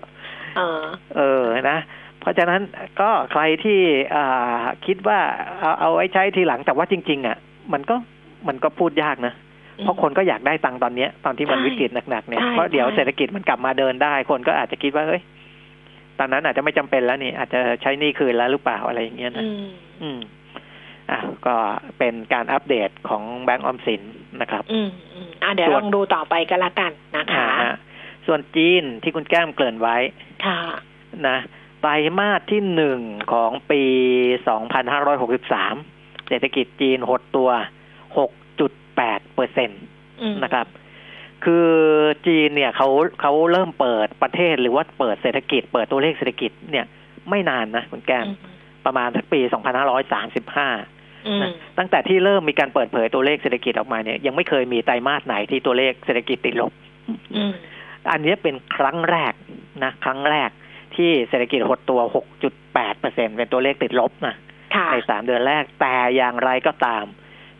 [0.57, 0.81] เออ
[1.15, 1.77] เออนะ
[2.21, 2.61] เพราะฉะนั้น
[3.01, 3.79] ก็ใครที่
[4.15, 5.19] อ่าคิดว่า
[5.59, 7.37] เอาเอาไว้ใช้ทีหลังแต่ว่าจริง ๆ อะ
[7.73, 7.95] มันก็
[8.47, 9.33] มันก็พูดยากนะ
[9.83, 15.21] เพราะคนก็อยากได้ตังค์ตอนเนี้ย ตอนที่มันใช่วิกฤตหนักๆเนี่ยใช่เพราะเดี๋ยวใช่เศรษฐกิจมันกลับมาเดินได้ คนก็อาจจะคิดว่าเฮ้ย
[16.19, 19.65] ตอนนั้นอาจจะไม่จำเป็นแล้วนี่อาจจะใช้หนี่คืนแล้วหรือเปล่าอะไรอย่างเงี้ยนะอืม
[20.01, 20.19] อืม
[21.11, 21.55] อะก็
[21.97, 24.01] เป็นการอัปเดตของแบงก์ออมสิน
[24.41, 27.75] นะครับ อืมอืมอะเดี๋ยวส่ลวนองดูต่อไปกันละกันนะคะอ่าฮะ
[28.27, 29.97] ส่วนจีนที่คุณแก้มเกริ่นไว้
[30.45, 30.59] ค่ะ
[31.27, 31.37] นะ
[31.81, 32.99] ไตรมาสที่หนึ่ง
[33.31, 33.83] ของปี
[34.97, 35.98] 2563
[36.29, 37.49] เศรษฐกิจจีนหดตัว
[38.17, 39.75] 6.8เปอร์เซ็นต
[40.21, 40.67] อืมนะครับ
[41.45, 41.69] คือ
[42.27, 42.89] จีนเนี่ยเขา
[43.21, 46.85] เขาเริ่มเปิดประเทศหรือว่าเปิดเศรษฐกิจ เปิดตัวเลขเศรษฐกิจเนี่ย
[47.29, 48.37] ไม่นานนะคุณแก้มอืม
[48.85, 56.71] ประมาณสักปี 2535อืมนะตั้งแต่ที่เริ่มมีการเปิดเผยตัวเลขเศรษฐกิจออกมาเนี่ยยังไม่เคยมีไตรมาสไหนที่ตัวเลขเศรษฐกิจติดลบ
[57.35, 57.51] อืม
[58.11, 59.33] อันนี้เป็นครั้งแรก
[59.83, 60.49] นะ ครั้งแรก
[60.95, 61.99] ที่เศรษฐกิจหดตัว
[62.49, 64.35] 6.8เปอร์เซ็นเป็นตัวเลขติดลบนะค่ะ
[64.91, 67.05] ในสามเดือนแรกแต่อย่างไรก็ตาม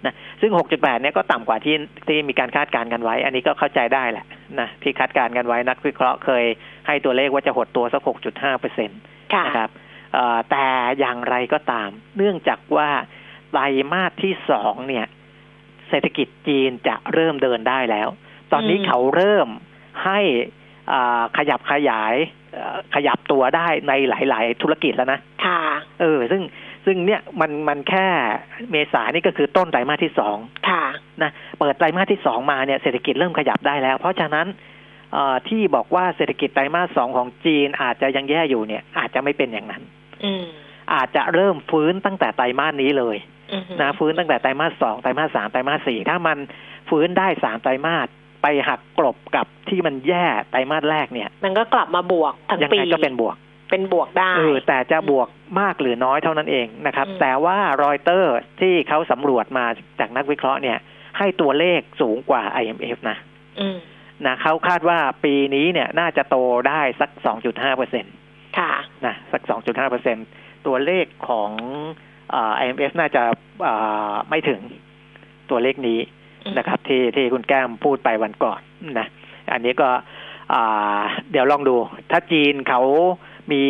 [0.06, 1.76] นะซึ่ง 6.8 เนี่ยก็ต่ำกว่าที่
[2.08, 4.26] ที่มีการคาดการณ์กันไว้ อันนี้ก็เข้าใจได้แหละ
[4.60, 6.46] นะที่คาดการณ์กันไว้นักวิเคราะห์เคย
[6.88, 8.96] ให้ตัวเลขว่าจะหดตัวสัก 6.5เปอร์เซ็นต
[9.34, 9.70] ค่ะนะครับ
[10.14, 10.68] เอ่อแต่
[11.00, 12.90] อย่างไรก็ตาม เนื่องจากว่า
[13.52, 15.06] ไตรมาสที่สองเนี่ย
[15.90, 18.08] เศรษฐกิจจีนจะเริ่มเดินได้แล้ว
[18.52, 19.48] ตอนนี้อืมเขาเริ่ม
[20.06, 20.20] ให้
[20.92, 22.16] อ่าขยับขยาย
[22.54, 25.62] เอ่อขยับตัวได้ในหลาย ๆ ธุรกิจแล้วนะ ค่ะ
[26.02, 26.42] เออ ซึ่ง
[26.92, 28.08] ซึ่งเนี่ยมันมันแค่
[28.72, 30.38] เมษานี่ก็คือต้นไตรมาสที่สอง
[30.70, 30.84] ค่ะ
[31.22, 34.48] นะเปิดไตรมาสที่สองมาเนี่ยเศรษฐกิจเริ่มขยับได้แล้ว เพราะฉะนั้น
[35.14, 39.84] เอ่อที่บอกว่าเศรษฐกิจไตรมาสสองของจีนอาจจะยังแย่อยู่เนี่ย อาจจะไม่เป็นอย่างนั้น
[40.24, 40.46] อืม
[40.94, 43.18] อาจจะเริ่มฟื้นตั้งแต่ไตรมาสนี้เลย
[43.52, 46.38] อืมนะฟื้นตั้งแต่ไตรมาสสองไตรมาสสามไตรมาสสี่ถ้ามัน
[46.90, 48.08] ฟื้นได้สามไตรมาส
[48.44, 53.36] ไปหักกลบกับที่มันแย่ไตรมาสแรกเนี่ย มันก็กลับมาบวกทั้งยังปีไงก็เป็นบวก
[53.70, 55.28] เป็นบวกได้เออแต่จะบวก
[55.60, 59.66] มากหรือน้อยเท่านั้นเองนะครับอืมแต่ว่ารอยเตอร์ที่เขาสำรวจมา
[60.00, 60.78] จากนักวิเคราะห์เนี่ย
[61.18, 63.18] ให้ตัวเลขสูงกว่า IMF นะ
[63.60, 63.78] อืม
[64.26, 66.38] นะเขาคาดว่าปีนี้เนี่ยน่าจะโต
[66.70, 67.10] ได้สัก
[67.44, 68.10] 2.5เปอร์เซ็นต
[68.58, 68.72] ค่ะ
[69.06, 70.18] นะสัก 2.5เปอร์เซ็น
[70.68, 71.52] ตัวเลขของ
[72.32, 73.24] เอ่อ IMF น่าจะ
[73.64, 73.74] เอ่
[74.12, 74.60] อไม่ถึง
[75.50, 76.00] ตัวเลขนี้
[76.46, 78.60] อืมนะครับ ที่ที่คุณแก้มพูดไปวันก่อน
[79.00, 79.08] นะ
[79.52, 79.90] อันนี้ก็
[80.54, 81.02] อ่า
[81.32, 81.76] เดี๋ยวลองดู
[82.12, 82.82] ถ้าจีนเขา
[83.52, 83.64] มี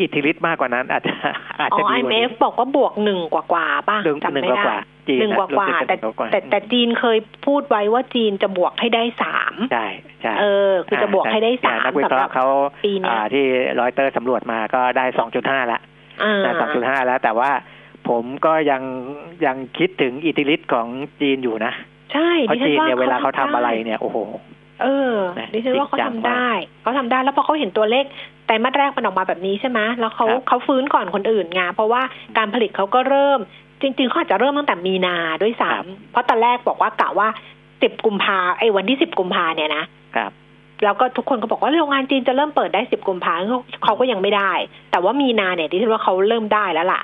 [0.00, 1.12] อิทธิฤทธิ์มากกว่านั้น อาจจะ
[1.60, 9.86] อาจอ๋อจะดีกว่านี้ IMF บอกว่าบวกหนึ่งกว่ากว่าๆป่ะหนึ่งจำหนึ่งไม่กว่าได้ๆจีนหนึ่งนะกว่ากว่ารู้สึแต่จะหนึ่งกว่าๆแต่แต่จีนเคยพูดไว้ว่าจีนจะบวกให้ได้สามใช่
[10.22, 12.46] ใช่เออคือจะบวกให้ได้สามนักวิสำเคหราะรับห์เขา
[12.84, 13.44] ปีเนี้ยอ่าที่
[13.80, 15.78] รอยเตอร์สำรวจมาก็ได้สองจุดห้าละ
[16.22, 17.50] อ่าสองจุดห้าแล้ว แต่ว่า
[18.08, 18.82] ผมก็ยัง
[19.46, 20.86] ยังคิดถึงอิทธิฤทธิ์ของ
[21.20, 21.72] จีนอยู่นะ
[22.12, 24.18] ใช่เพราะดิฉัจีนว่าเนี่ยเวลาเขาทำอะไรด้เนี่ยโอ้โห
[24.82, 26.48] เออนะดิฉันว่าเขาจริงจังทำได้
[26.82, 28.04] เขาทำได้แล้วพอเขาเห็นตัวเลข
[28.46, 32.02] ไตรมาสแรกมันออกมาแบบนี้ใช่ไหมแล้วเขาครับเขาฟื้นก่อนคนอื่นไงเพราะว่า
[32.36, 33.38] การผลิตเขาก็เริ่ม
[33.82, 37.28] จริงๆเขาอาจจะเริ่มตั้งแต่มีนาด้วยครัซ้ำบเพราะตอนแรกบอกว่ากะว่า
[37.82, 39.84] สิบกุมภาไอ้วันที่สิบกุมภาเนี่ยนะ
[40.16, 40.32] ครับ
[40.84, 44.52] แล้วก็ทุกคนก็บอกว่าโรงงานจีนจะเริ่มเปิดได้สิบกุมภาเขาเขาก็ยังไม่ได้
[44.90, 47.02] แต่ว่ามีนาเนี่ยดิฉันว่าเขาเริ่มได้แล้วล่ะ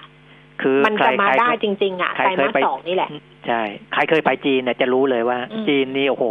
[0.63, 3.11] คือมันใครจะมาใครได้จริง ๆ อะใครไตรเคยมาสไปสองนี่แหละ
[3.47, 6.25] ใช่ ใครเคยไปจีนเนี่ยจะรู้เลยว่าอืมจีนนี่โอ้โห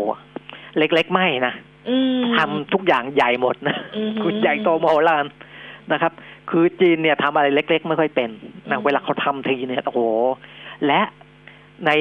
[0.78, 1.69] เล็กๆไม่นะอืม
[2.38, 5.26] ทำทุกอย่างใหญ่หมดนะอืมคือใหญ่โตมโหฬาร
[5.92, 6.14] นะครับ
[6.50, 8.30] คือจีนเนี่ยทำอะไรเล็ก ๆ ไม่ค่อยเป็น
[8.70, 10.02] นะอืมเวลาเขาทำทีเนี่ยโอ้โห
[10.88, 11.02] และ
[11.86, 11.92] ใน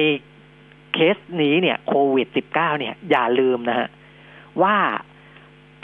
[0.93, 3.87] เคสนี้เนี่ยโควิด -19 เนี่ย อย่าลืมนะฮะ
[4.63, 4.75] ว่า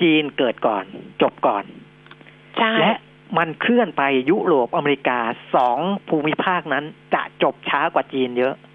[0.02, 0.84] จีนเกิดก่อน
[1.22, 1.64] จบก่อน
[2.58, 2.92] ใช่และ
[3.38, 5.20] มันเคลื่อนไปยุโรปอเมริกา
[5.56, 8.75] สองภูมิภาคนั้นจะจบช้ากว่าจีนเยอะอื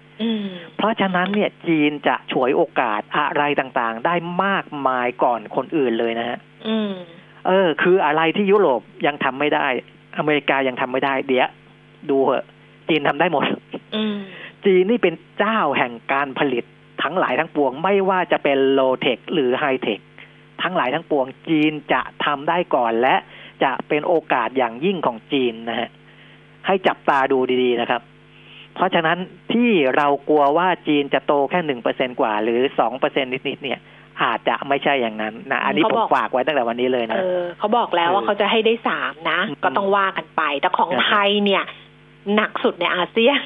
[0.77, 6.91] เพราะฉะนั้นเนี่ยจีนจะฉวยโอกาสอะไรต่างๆ ได้มากมายก่อนคนอื่นเลยนะฮะอืม
[7.47, 9.67] เออ คืออะไรที่ยุโรปยังทำไม่ได้
[10.17, 11.49] อเมริกายังทำไม่ได้ เดี๋ยว
[12.09, 12.45] ดูเหอะ
[12.89, 13.43] จีนทำได้หมด
[13.95, 14.15] อืม
[14.65, 16.63] จีนนี่เป็นเจ้าแห่งการผลิต
[17.03, 19.99] ทั้งหลายทั้งปวง ไม่ว่าจะเป็นโลเทคหรือไฮเทค
[20.61, 23.15] ทั้งหลายทั้งปวง จีนจะทำได้ก่อนและ
[23.63, 25.89] จะเป็นโอกาสอย่างยิ่งของจีนนะฮะ
[26.65, 28.01] ให้จับตาดูดีๆนะครับ
[28.75, 29.17] เพราะฉะนั้น
[29.53, 33.79] ที่เรากลัวว่าจีนจะโตแค่หนึ่งเปอร์เซนกว่า หรือสองเปอร์เซ็นนิดๆเนี่ย
[34.23, 41.63] อาจจะไม่ใช่อย่างนั้นนะอันนี้เขาผมบอกฝากไว้ตั้งแต่วันนี้เลยเอนะอเขาบอกแล้วว่าเออเขาจะให้ได้สามนะอืมก็ต้องว่ากันไป แต่ของอ่าฮะไทยเนี่ย
[42.35, 43.39] หนักสุดในอาเซียน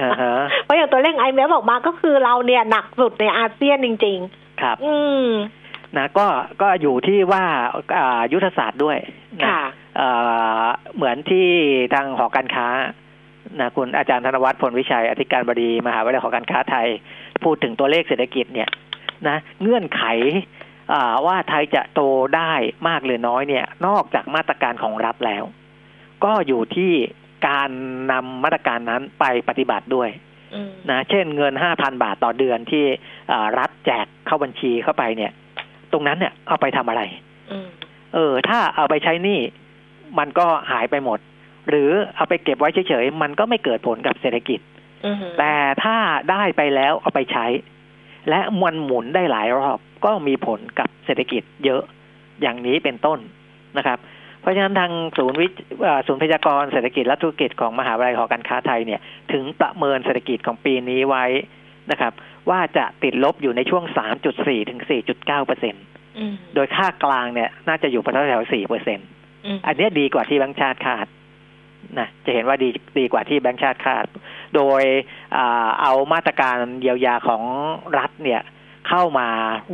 [0.00, 0.34] อ่าฮะ
[0.64, 4.18] เพราะอย่างตัวเลขไอเมฟออกมาก็คือเราเนี่ยหนักสุดในอาเซียนจริง
[4.62, 4.94] ครับๆอื
[5.26, 5.28] ม
[5.96, 6.26] นะก็
[6.62, 7.44] ก็อยู่ที่ว่า
[7.96, 8.98] อ่ายุทธศาสตร์ด้วย
[9.40, 9.62] นะค่ะ
[9.96, 10.08] เอ่
[10.62, 10.64] อ
[10.96, 11.46] เหมือนที่
[11.94, 12.68] ทางหอการค้า
[13.60, 16.88] นะคุณอาจารย์ธนวัฒน์พลวิชัย อธิการบดีมหาวิทยาลัยหอการค้าไทย
[17.44, 18.68] พูดถึงตัวเลขเศรษฐกิจเนี่ย
[19.28, 20.02] นะเงื่อนไข
[20.92, 22.00] อ่าว่าไทยจะโต
[22.36, 22.52] ได้
[22.88, 25.44] มากหรือน้อยเนี่ย นอกจากมาตรการของรัฐแล้ว
[26.24, 26.92] ก็อยู่ที่
[27.48, 27.70] การ
[28.12, 30.08] นำมาตรการนั้นไปปฏิบัติด้วย
[30.54, 32.84] อืมนะเช่นเงินห้าพันบาทต่อเดือนที่
[33.32, 35.32] อ่ารัฐแจกเข้าบัญชีเข้าไปเนี่ย
[35.92, 37.02] ตรงนั้นเนี่ยเอาไปทำอะไร
[37.50, 37.66] อืม
[38.14, 39.40] เออ ถ้าเอาไปใช้หนี้
[40.18, 41.18] มันก็หายไปหมด
[41.68, 44.60] หรือเอาไปเก็บไว้เฉยๆมันก็ไม่เกิดผลกับเศรษฐกิจ
[45.04, 45.96] อืมแต่ถ้า
[46.30, 47.46] ได้ไปแล้วเอาไปใช้
[48.30, 51.82] และมันหมุนได้หลายรอบก็มีผลกับเศรษฐกิจเยอะ
[52.42, 53.18] อย่างนี้เป็นต้น
[53.78, 53.98] นะครับ
[54.40, 55.46] เพราะฉะนั้นทางศูนย์วิ
[55.82, 59.00] เอ่อศูนย์พยากรณ์เศรษฐกิจและธุรกิจของมหาวิทยาลัยหอการค้าไทยเนี่ย
[59.32, 61.24] ถึงประเมินเศรษฐกิจของปีนี้ไว้
[61.90, 62.12] นะครับ
[62.50, 63.84] ว่าจะติดลบอยู่ในช่วง
[64.26, 65.74] 3.4 ถึง 4.9เปอร์เซ็น
[66.18, 68.98] อืมโดยค่ากลางเนี่ย น่าจะอยู่ประมาณแถว4เปอร์เซ็น
[69.46, 71.06] อืมอันเนี้ยดีกว่าที่แบงก์ชาติคาด
[71.98, 72.68] นะจะเห็นว่าดี
[72.98, 74.06] ดีกว่าที่แบงก์ชาติคาด
[74.56, 74.82] โดย
[75.36, 77.42] อ่าเอามาตรการเยียวยาของ
[77.98, 78.42] รัฐเนี่ย
[78.88, 79.28] เข้ามา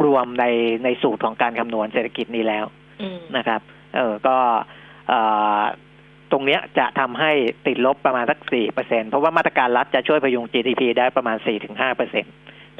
[0.04, 0.44] รวมใน
[0.84, 2.64] ในสูตรของการคำนวณเศรษฐกิจนี้แล้ว
[3.02, 3.60] อืมนะครับ
[3.96, 4.36] เออก็
[5.08, 5.20] เอ่
[5.58, 5.60] อ
[6.32, 7.30] ตรงเนี้ยจะทำให้
[7.66, 12.28] ติดลบประมาณสักสี่เปอร์เซ็นเพราะว่ามาตรการรัฐจะช่วยพยุง GDP ได้ประมาณสี่ถึงห้าเปอร์เซ็นต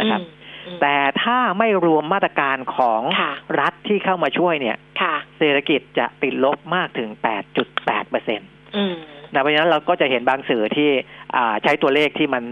[0.00, 0.20] นะครับ
[0.66, 7.10] อืมแต่ถ้าไม่รวมมาตรการของค่ะรัฐที่เข้ามาช่วยเนี่ยค่ะเศรษฐกิจจะติดลบมากถึง
[7.60, 8.94] 8.8เปอร์เซ็นต์อืม
[9.34, 10.90] นะเพราะฉะนั้นเราก็จะเห็นบางสื่อที่
[11.36, 12.44] อ่าใช้ตัวเลขที่มัน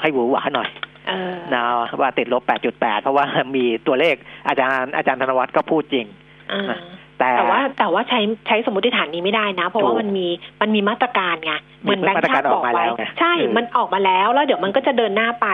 [0.00, 0.68] ให้หวือหวาหน่อย
[1.08, 1.62] เออนะ
[2.00, 3.24] ว่าติดลบ 8.8 เพราะว่า
[3.56, 4.14] มีตัวเลข
[4.48, 6.06] อาจารย์อาจารย์ธนวัฒน์ก็พูดจริง
[6.52, 6.78] อ่า
[7.18, 10.26] แต่แต่ว่าแต่ว่าใช้ใช้สมมติฐานนี้ไม่ได้นะ เพราะว่าถูกมันมี
[10.60, 15.46] มันมีมาตรการไงเหมือนมีแบงค์มาตรชาการติบอกออกมาไว้แล้วไงใช่เออมันออกมาแล้วแล้วเดี๋ยวมันก็จะเดินหน้าไป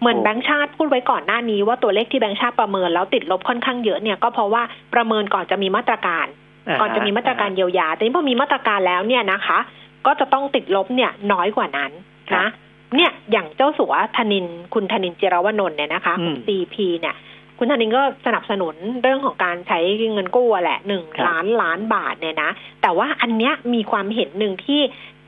[0.00, 4.62] เหมือนถูกแบงค์ชาติพูดไว้ก่อนหน้านี้ว่าตัวเลขที่แบงค์ชาติประเมินแล้วติดลบค่อนข้างเยอะเนี่ยก็เพราะว่า
[4.94, 9.58] ประเมินก่อนจะมีมาตรการาก่อนจะมีมาตรการเยียวยาแต่นี่พอมีมาตรการแล้วเนี่ยนะคะ
[10.06, 11.90] ก็จะต้องติดลบเนี่ยน้อยกว่านั้น
[12.30, 12.50] ครันะบ
[12.96, 17.16] เนี่ยอย่างเจ้าสัวธนินคุณธนินเจรวนนท์เนี่ยนะคะอืมคุณ CP เนี่ย
[17.58, 19.78] คุณธนินก็สนับสนุนเรื่องของการใช้
[20.12, 22.50] เงินกู้อะแหละหนึ่งครับล้านล้านบาทเนี่ยนะ
[22.82, 24.82] แต่ว่าอันเนี้ยมีความเห็นหนึ่งที่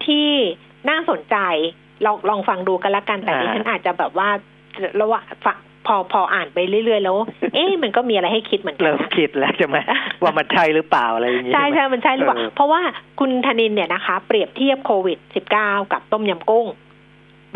[0.05, 0.27] ที่
[0.89, 1.37] น่าสนใจ
[2.05, 4.29] ลองลองฟังดูกันละกันแต่ดิฉันอาจจะแบบว่า
[5.01, 7.17] ระหว่างฟัง พอพออ่านไปเรื่อยๆแล้ว
[7.55, 9.77] เอ๊ะมันก็มีอะไรให้คิดเหมือนกัเริ่นมนะคิดแล้วใช่ไหม
[10.23, 12.81] ว่ามันใช่หรือเปล่าอะไรอย่างงี้ใช่ไหมใช่มันใช่หรือเปล่าเออเพราะว่า
[13.21, 15.19] คุณธนินเนี่ยนะคะ เปรียบเทียบโควิด
[15.57, 16.67] -19 กับต้มยำกุ้ง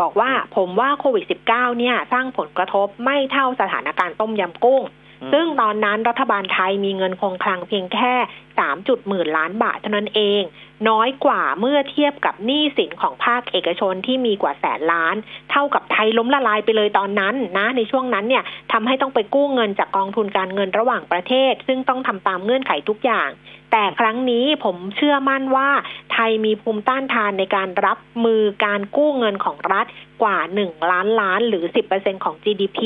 [0.01, 8.15] บอกว่าผมว่าโควิด -19 เนี่ย สร้างผลกระทบไม่เท่าสถานการณ์ต้มยำกุ้งอืม ซึ่งตอนนั้นรัฐบาลไทยมีเงินคงคลังเพียงแค่
[8.53, 10.43] 3จุดหมื่นล้านบาทเท่านั้นเอง
[10.89, 15.17] น้อยกว่าเมื่อเทียบกับหนี้สินของภาคเอกชนที่มีกว่าแสนล้าน
[15.51, 23.31] เท่ากับไทยล้มละลายไปเลยตอนนั้นนะ ในช่วงนั้นเนี่ยทำให้ต้องไปกู้เงินจากกองทุนการเงินระหว่างประเทศ ซึ่งต้องทำตามเงื่อนไขทุกอย่าง
[23.73, 25.69] แต่ครั้งนี้ผมเชื่อมั่นว่า
[26.13, 29.87] ไทยมีภูมิต้านทานในการรับมือการกู้เงินของรัฐ
[30.23, 32.79] กว่า 1 ล้านล้านหรือ 10%ของ GDP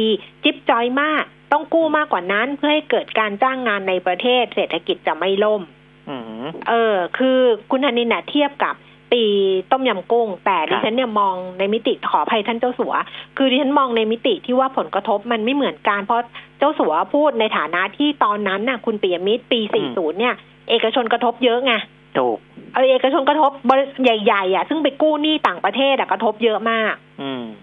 [0.43, 5.63] จิ๊บจอยมาก ต้องกู้มากกว่านั้นเพื่อให้เกิดการจ้างงานในประเทศ เศรษฐกิจจะไม่ล่ม
[6.09, 7.39] อืมเออ คือ
[7.71, 8.75] คุณธนินน่ะเทียบกับ
[9.13, 9.25] ปี
[9.71, 12.95] ต้มยำกุ้ง แต่ดิฉันเนี่ยมองในมิติขออภัยท่านเจ้าสัว
[13.37, 16.25] คือดิฉันมองในมิติที่ว่าผลกระทบมันไม่เหมือนกัน เพราะ
[16.59, 19.61] เจ้าสัวพูดในฐานะที่ตอนนั้นน่ะ คุณปิยมิตรปี
[19.91, 20.35] 40 เนี่ย
[20.71, 21.73] เอกชนกระทบเยอะไง
[22.19, 22.39] ถูก
[22.75, 27.02] เออเอกชนกระทบบริใหญ่ๆอะซึ่งไปกู้หนี้ต่างประเทศอะกระทบเยอะมากอืม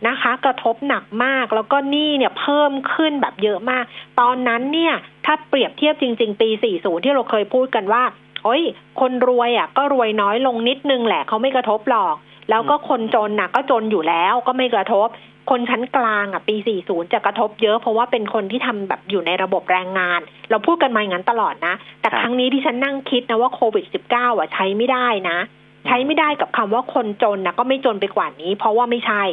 [0.07, 3.85] นะคะ กระทบหนักมากแล้วก็หนี้เนี่ยเพิ่มขึ้นแบบเยอะมาก
[4.19, 4.93] ตอนนั้นเนี่ย
[5.25, 8.03] ถ้าเปรียบเทียบจริง ๆ ปี 40 ที่เราเคยพูดกันว่า
[8.43, 8.63] โอ้ย
[8.99, 12.15] คนรวยอะ ก็รวยน้อยลงนิดนึงแหละเขาไม่กระทบหรอก
[12.49, 15.07] แล้วก็คนจนน่ะ ก็จนอยู่แล้วก็ไม่กระทบ
[15.49, 25.37] คนชั้นกลางอะ ปี 40 จะกระทบเยอะ เพราะว่าเป็นคนที่ทำแบบอยู่ในระบบแรงงาน เราพูดกันมาอย่างนั้นตลอดนะ แต่ครับครั้งนี้ที่ฉันนั่งคิดนะว่าโควิด -19 อะใช้ไม่ได้นะ
[25.87, 29.23] ใช้ไม่ได้กับคำว่าคนจนนะก็ไม่จนไปกว่านี้ เพราะว่าไม่ใช่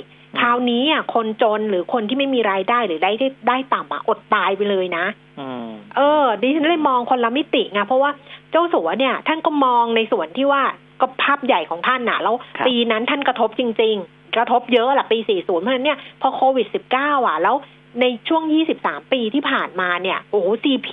[0.40, 5.04] คราวนี้อะคนจนหรือคนที่ไม่มีรายได้หรือได้ได้ได้ต่ำอะอดตายไปเลยนะ
[5.40, 8.10] อืมเออ ดิฉันเลยมองคนละมิติไงเพราะว่า
[8.50, 10.62] เจ้าสัวเนี่ย ท่านก็มองในส่วนที่ว่า
[11.00, 17.56] ก็ภาพใหญ่ของท่านน่ะ แล้วครับปีนั้นท่านกระทบจริง ๆ กระทบเยอะแหละปี 40 เพราะฉะนั้นเนี่ยพอโควิด 19 อะ แล้ว
[18.00, 18.42] ในช่วง
[18.78, 20.88] 23 ปีที่ผ่านมาเนี่ย โอ้โห GP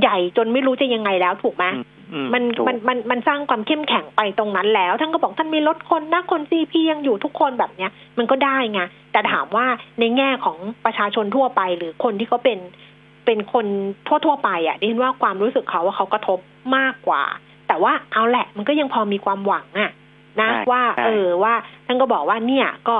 [0.00, 1.99] ใหญ่จนไม่รู้จะยังไงแล้วถูกไหมอือื
[2.34, 8.80] มันถูกมันมันมันสร้างความเข้มแข็งไปตรงนั้นแล้ว ท่านก็บอกท่านมีลดคนนะคน GP ยังอยู่ทุกคนแบบเนี้ย มันก็ได้ไง
[9.12, 9.66] แต่ถามว่า
[10.00, 12.58] ในแง่ของประชาชนทั่วไปหรือคนที่เขาเป็น
[13.26, 13.66] เป็นคน
[14.06, 16.38] ทั่วๆไปอะดิฉันว่าความรู้สึกเขาว่าเขากระทบ
[16.76, 17.22] มากกว่า
[17.68, 19.90] แต่ว่าเอาแหละ มันก็ยังพอมีความหวังอะ
[20.40, 21.54] นะใช่ว่าใช่เออว่า
[21.86, 22.96] ท่านก็บอกว่าเนี่ยก็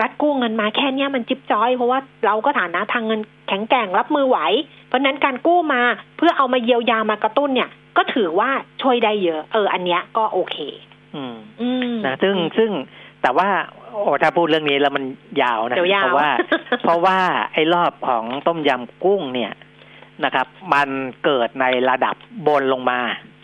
[0.00, 4.38] รัฐกู้เงินมาแค่เนี้ยมันจิ๊บจ้อย เพราะว่าเราก็ฐานะทางเงินแข็งแกร่งรับมือไหว
[4.88, 5.82] เพราะฉะนั้นการกู้มา
[6.16, 8.50] เพื่อเอามาเยียวยามากระตุ้นเนี่ย ก็ถือว่า
[8.82, 10.56] ช่วยได้เยอะ เออ อันเนี้ยก็โอเค
[11.14, 12.70] อืมอืมนะซึ่งซึ่ง
[13.22, 13.48] แต่ว่า
[13.90, 15.04] โอ้ถ้าพูดเรื่องนี้แล้วมัน
[15.42, 16.30] ยาวนะเดี๋ยวยาวเพราะว่า
[16.84, 17.18] เพราะว่า
[17.52, 19.52] ไอ้รอบของต้มยำกุ้งเนี่ย
[20.24, 20.88] นะครับ มัน
[21.24, 23.35] เกิดในระดับบนลงมาอืม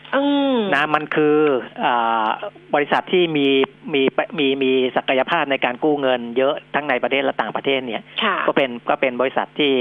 [0.75, 1.37] นะมันคือ
[1.85, 2.27] อา
[2.75, 3.46] บริษัทที่มี
[3.94, 4.03] มี
[4.38, 9.72] มีมีศักยภาพในการกู้เงิน เยอะทั้งในประเทศและต่างประเทศเนี่ยค่ะก็เป็นก็เป็นบริษัทที่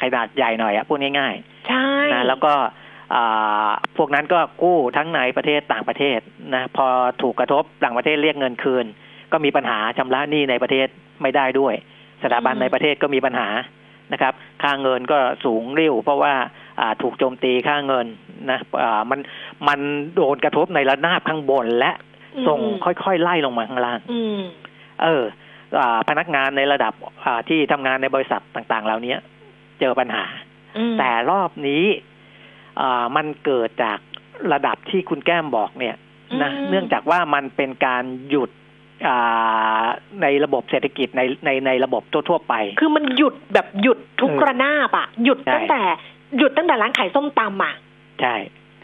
[0.00, 1.34] ขนาดใหญ่หน่อยอะพูดง่าย
[1.68, 2.52] ใช่ๆนะแล้วก็
[3.14, 6.20] อ่าพวกนั้นก็กู้ทั้งในประเทศต่างประเทศ
[6.54, 6.86] นะพอ
[7.22, 8.86] ถูกกระทบต่างประเทศเรียกเงินคืน
[9.32, 10.86] ก็มีปัญหาชำระหนี้ในประเทศ
[11.22, 11.74] ไม่ได้ด้วย
[12.22, 13.48] สถาบันในประเทศก็มีปัญหา
[14.12, 16.65] นะครับ ค่าเงินก็สูงริ่วเพราะว่าอ่า
[17.02, 18.06] ถูกโจมตีค่าเงิน
[18.50, 19.20] นะอ่ามัน
[19.68, 19.80] มัน
[20.14, 21.92] โดนกระทบในระนาบข้างบนและ
[22.48, 24.40] ส่งค่อยๆไล่ลงมาข้างล่างอืม
[25.02, 25.24] เออ
[25.78, 26.92] อาพนักงานในระดับ
[27.24, 29.14] อ่าที่ทำงานในบริษัทต่าง ๆ เหล่านี้
[29.80, 30.24] เจอปัญหา
[30.76, 31.84] อืมแต่รอบนี้
[32.80, 33.98] อ่ามันเกิดจาก
[34.52, 35.94] ระดับที่คุณแก้มบอกเนี่ย
[36.42, 38.50] นะอืมเนื่องจากว่ามันเป็นการหยุด
[39.08, 39.84] อ่า
[40.22, 45.82] ในระบบเศรษฐกิจในในในระบบทั่วๆไป คือมันหยุดแบบหยุดทุกเออระนาบอะหยุดใช่ตั้งแต่
[46.38, 47.74] หยุดตั้งแต่ร้านขายส้มตำอะ
[48.20, 48.34] ใช่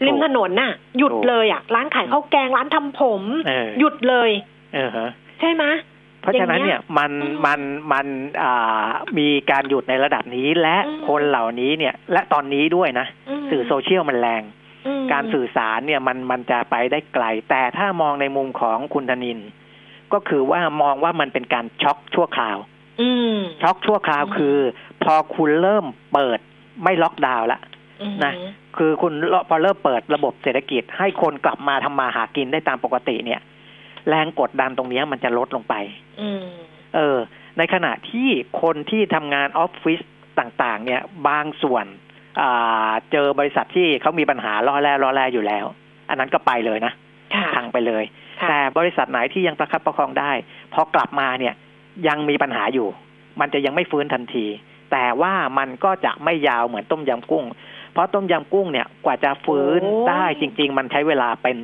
[0.05, 4.29] ริมถนนน่ะ หยุดถูกเลยอะร้านขายข้าวแกงร้านทำผมเออหยุดเลย
[4.73, 5.63] เออฮะใช่ไหม
[6.21, 7.59] เพราะฉะนั้นเนี่ยมันอืมมัน
[7.93, 8.05] มัน
[8.41, 13.07] อ่ามีการหยุดในระดับนี้และอืมคนเหล่านี้เนี่ย และตอนนี้ด้วยนะ
[13.41, 14.43] มสื่อโซเชียลมันแรง
[15.01, 19.39] มการสื่อสารเนี่ยมันมันจะไปได้ไกล แต่ถ้ามองในมุมของคุณธนิน
[20.13, 22.57] ก็คือว่ามองว่ามันเป็นการช็อกชั่วคราว
[23.01, 24.57] อืมช็อกชั่วคราวอืมคือ
[25.03, 26.39] พอคุณเริ่มเปิด
[26.83, 27.59] ไม่ล็อกดาวน์ละ
[28.01, 28.33] อืมนะ
[28.77, 29.13] คือคุณ
[29.49, 33.41] พอเริ่มเปิดระบบเศรษฐกิจ ให้คนกลับมาทำมาหากินได้ตามปกติเนี่ย
[34.09, 35.75] แรงกดดันตรงเนี้ยมันจะลดลงไป
[36.21, 36.43] อืม
[36.95, 37.17] เออ
[37.57, 38.29] ในขณะที่
[38.61, 39.99] คนที่ทำงานออฟฟิศ
[40.39, 41.85] ต่าง ๆ เนี่ย บางส่วน
[42.41, 45.65] อ่าเจอบริษัทที่เขามีปัญหาล่อแร่ล่อแร่อยู่แล้ว
[46.09, 46.93] อันนั้นก็ไปเลยนะ
[47.33, 48.03] ค่ะพังไปเลย
[48.41, 50.31] ค่ะแต่บริษัทไหนที่ยังประคับประคองได้
[50.73, 51.53] พอกลับมาเนี่ย
[52.07, 52.87] ยังมีปัญหาอยู่
[53.39, 54.45] มันจะยังไม่ฟื้นทันที
[54.93, 57.45] แต่ว่ามันก็จะไม่ยาวเหมือนต้มยำกุ้ง
[57.93, 61.57] เพราะต้มยำกุ้งเนี่ยกว่าจะฟื้นโอ้ยได้จริง ๆ มันใช้เวลาเป็น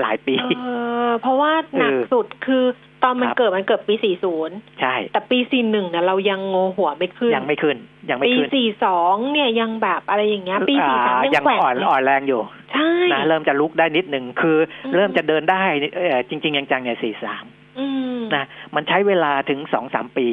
[0.00, 0.68] หลายปีเอ
[1.08, 2.64] อเพราะว่าหนักเออสุดคือ
[3.02, 3.94] ตอนมันครับเกิดมันเกิดปี
[4.38, 7.76] 40 ใช่ แต่ปี 41เนี่ยเรายังโงหัวไม่ขึ้น ยังไม่ขึ้น
[8.10, 8.50] ยังไม่ปีขึ้น
[8.90, 10.94] 42 เนี่ยยังแบบอะไรอย่างเงี้ย ปีอ่า
[11.24, 12.40] 43 ยัยังงแกว่งอ่อนเลยอ่อนแรงอยู่
[12.72, 15.62] ใช่นะเริ่มจะลุกได้นิดหนึ่งคืออมเริ่มจะเดินได้
[15.96, 17.44] เอ่อจริงๆจังๆเนี่ยสี่สาม
[17.78, 18.44] อืมนะ
[18.74, 20.26] มันใช้เวลาถึงสองสามปี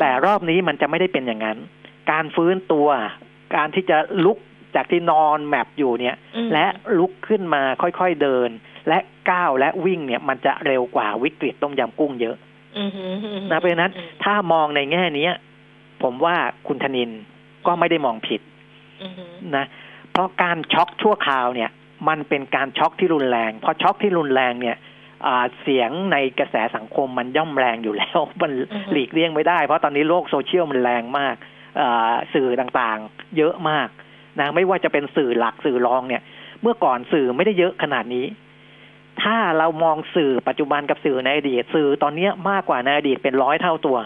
[0.00, 1.58] แต่รอบนี้มันจะไม่ได้เป็นอย่างนั้น
[2.10, 2.88] การฟื้นตัว
[3.56, 4.38] การที่จะลุก
[4.74, 6.66] จากที่นอนแบ็บอยู่เนี่ยอืมและ
[6.98, 8.50] ลุกขึ้นมาค่อยๆเดิน
[8.88, 8.98] และ
[9.30, 12.36] ก้าวและวิ่งเนี่ยมันจะเร็วกว่าวิกฤตต้มยำกุ้งเยอะ
[12.76, 15.32] อืมอืมอืมนะเพราะฉะนั้นอืมถ้ามองในแง่เนี้ย
[16.02, 16.36] ผมว่า
[16.66, 17.10] คุณธนิน
[17.66, 18.40] ก็ไม่ได้มองผิด
[19.02, 19.12] อืม
[19.56, 19.64] นะ
[20.12, 21.70] เพราะการช็อกชั่วคราวเนี่ย
[22.08, 24.89] มันเป็นการช็อกที่รุนแรงพอช็อกที่รุนแรงเนี่ยอ่า
[25.62, 28.52] เสียงในกระแสสังคมมันย่อมแรงอยู่แล้ว มัน
[28.92, 31.36] หลีกเลี่ยงไม่ได้ เพราะตอนนี้โลกโซเชียลมันแรงมาก
[31.80, 33.88] อ่าสื่อต่างๆ เยอะมาก
[34.40, 36.22] นะไม่ว่าจะเป็นสื่อหลักสื่อรองเนี่ย
[36.62, 38.26] เมื่อก่อนสื่อไม่ได้เยอะขนาดนี้
[39.22, 43.96] ถ้าเรามองสื่อปัจจุบันกับสื่อในอดีตสื่อตอนเนี้ยมากกว่าในอดีตเป็นร้อยเท่าตัว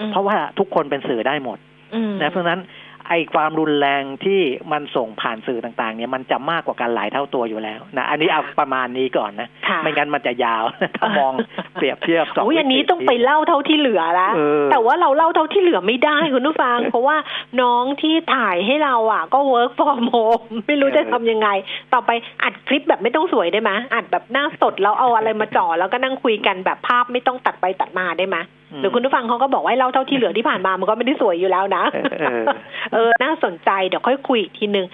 [0.00, 1.58] อืมเพราะว่าทุกคนเป็นสื่อได้หมด
[1.94, 2.60] อืมนะเพราะฉะนั้น
[3.08, 4.40] ไอ้ความรุนแรงที่
[4.72, 10.64] มันส่งผ่านสื่อต่างๆ เนี่ยมันจะมากกว่ากันหลายเท่าตัวอยู่แล้วนะอันนี้เอาประมาณนี้ก่อนนะค่ะไม่งั้นมันจะยาว
[10.98, 11.32] ถ้ามอง
[11.74, 17.16] เปรียบเทียบสองโอ้ยอันนี้วิกฤต้องไปเล่าเท่าที่เหลือละเออแต่ว่าเราเล่าเท่าที่เหลือไม่ได้คุณผู้ฟัง เพราะว่า
[17.60, 21.48] น้องที่ถ่ายให้เราอะ ก็ work from home ไม่รู้จะทำยังไง
[21.92, 22.10] ต่อไป
[22.42, 32.44] อัดคลิปแบบไม่ต้องสวยได้ไหมอัดแบบหน้าสดแล้วเอาอะไรมาจ่อแล้วก็นั่งคุยกันแบบภาพไม่ต้องตัดไปตัดมาได้ไหมอืม หรือคุณผู้ฟังเขาก็บอกว่าให้เล่าเท่าที่เหลือที่ผ่านมามันก็ไม่ได้สวยอยู่แล้วนะ เออเออ
[32.92, 34.86] เออน่าสนใจเดี๋ยวค่อยคุยอีกทีหนึ่ง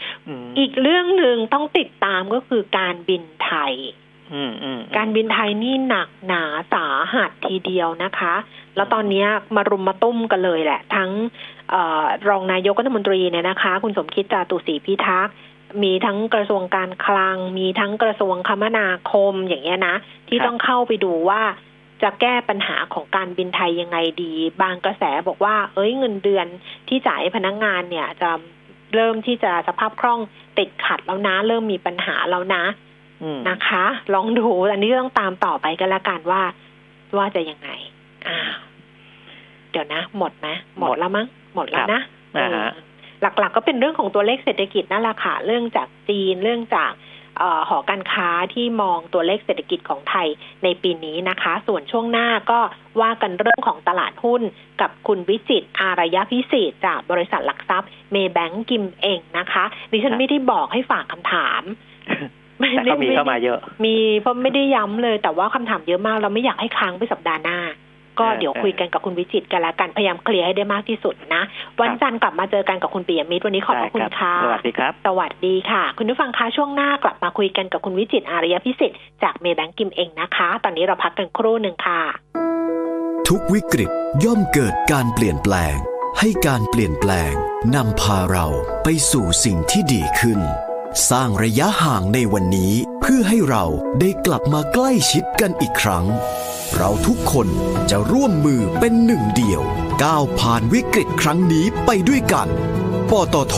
[0.43, 3.75] มอีกเรื่องหนึ่งต้องติดตามก็คือการบินไทย
[4.33, 8.35] อืมอืมการบินไทยนี่หนักหนาสาหัสทีเดียวนะคะ
[8.77, 9.25] แล้วตอนนี้
[9.57, 11.11] มารุมมาตุ้มกันเลยแหละ ทั้ง
[11.73, 15.35] ออรองนายกรัฐมนตรีเนี่ยนะคะ คุณสมคิดจาตุศรีพิทักษ์
[15.83, 19.95] มีทั้งกระทรวงการคลัง มีทั้งกระทรวงคมนาคมอย่างเงี้ยนะ
[20.29, 21.43] ที่ต้องเข้าไปดูว่า
[22.03, 24.33] จะแก้ปัญหาของการบินไทยยังไงดี
[24.63, 26.47] บางกระแสบอกว่า เอ้ยเงินเดือน
[26.89, 28.31] ที่จ่ายพนักงงานเนี่ยจะ
[28.95, 30.21] เริ่มที่จะสภาพคล่อง
[30.59, 32.65] ติดขัดแล้วนะ เริ่มมีปัญหาแล้วนะ
[33.49, 33.85] นะคะ
[34.15, 36.43] ลองดูอันนี้ต้องตามต่อไปกันละกันว่า
[37.17, 37.71] ว่าจะยังไง
[38.29, 38.39] อ่า
[39.71, 40.49] เดี๋ยวนะ หมดไหม
[40.79, 42.01] หมดแล้วมั้งหมดแล้วนะ
[43.23, 46.93] หลักๆก็เป็นเรื่องของตัวเลขเศรษฐกิจนั่นแหละค่ะ เรื่องจากจีนเรื่องจาก
[47.69, 50.29] หอการค้าที่มองตัวเลขเศรษฐกิจของไทย
[50.65, 52.61] ในปีนี้นะคะ ส่วนช่วงหน้าก็
[53.01, 54.43] ว่ากันเรื่องของตลาดหุ้น
[54.81, 61.63] กับคุณวิจิตอารยพิเศษจากบริษัทหลักทรัพย์เมย์แบงก์กิมเองนะคะดิฉันไม่ได้บอกให้ฝากคำถาม
[62.59, 67.59] แต่ก็มีเข้ามาเยอะ มีเพราะไม่ได้ย้ำเลย แต่ว่าคำถามเยอะมากเราไม่อยากให้ค้างไปสัปดาห์หน้า
[68.19, 71.43] ก็เดี๋ยวคุยกันกับคุณวิจิตกันละกันพยายามเคลียร์ให้ได้มากที่สุดนะ
[71.81, 82.01] วันจันทร์กลับมาเจอกันกับคุณปิยมิตรวันนี้ขอบคุณค่ะสวัสดีครับ สวัสดีค่ะ คุณผู้ฟังคะช่วงหน้ากลับมาคุยกันกับคุณวิจิตอารยพิสิทธิ์จากเมย์แบงกิมเองนะคะ ตอนนี้เราพักกันครู่หนึ่งค่ะ
[83.29, 83.91] ทุกวิกฤต
[84.25, 85.77] ย่อมเกิดการเปลี่ยนแปลง
[86.19, 87.33] ให้การเปลี่ยนแปลง
[87.75, 88.47] นำพาเรา
[88.85, 90.41] ไปสู่สิ่งที่ดีขึ้น
[91.11, 93.65] สร้างระยะห่างในวันนี้เพื่อให้เรา
[94.01, 96.05] ได้กลับมาใกล้ชิดกันอีกครั้ง
[96.77, 97.49] เราทุกคน
[97.91, 99.63] จะร่วมมือเป็นหนึ่งเดียว
[100.03, 102.49] ก้าวผ่านวิกฤตครั้งนี้ไปด้วยกัน
[103.11, 103.57] ปตท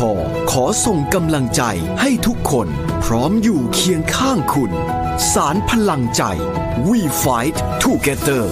[0.51, 1.63] ขอส่งกำลังใจ
[2.01, 2.69] ให้ทุกคน
[3.05, 4.73] พร้อมอยู่เคียงข้างคุณ
[5.33, 6.23] สารพลังใจ
[6.89, 8.45] We Fight Together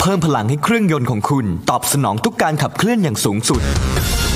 [0.00, 3.62] เพิ่มพลังให้เครื่องยนต์ของคุณ ตอบสนองทุกการขับเคลื่อนอย่างสูงสุด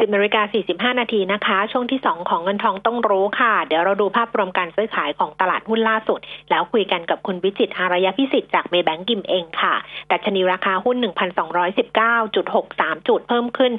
[0.00, 0.42] 10นาฬิกา
[0.92, 6.20] 45 นาทีนะคะ ช่วงที่ 2 ของเงินทองต้องรู้ค่ะ เดี๋ยวเราดูภาพรวมการซื้อขายของตลาดหุ้นล่าสุด
[6.50, 9.74] แล้วคุยกันกับคุณวิจิตอารยพิสิทธิ์จากเมย์แบงกิมเองค่ะ
[10.08, 10.96] แต่ชนีราคาหุ้น
[12.26, 12.34] 1,219.63
[13.08, 13.72] จุดเพิ่มขึ้น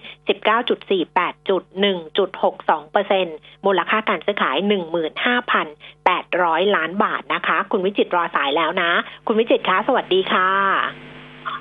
[0.71, 1.63] 19.48 จุด
[2.27, 4.57] 1.62เปอร์เซ็นต์มูลค่าการซื้อขาย
[5.65, 8.91] 15,800 ล้านบาทนะคะ คุณวิจิตรอสายแล้วนะ
[9.27, 11.10] คุณวิจิตคะสวัสดีค่ะ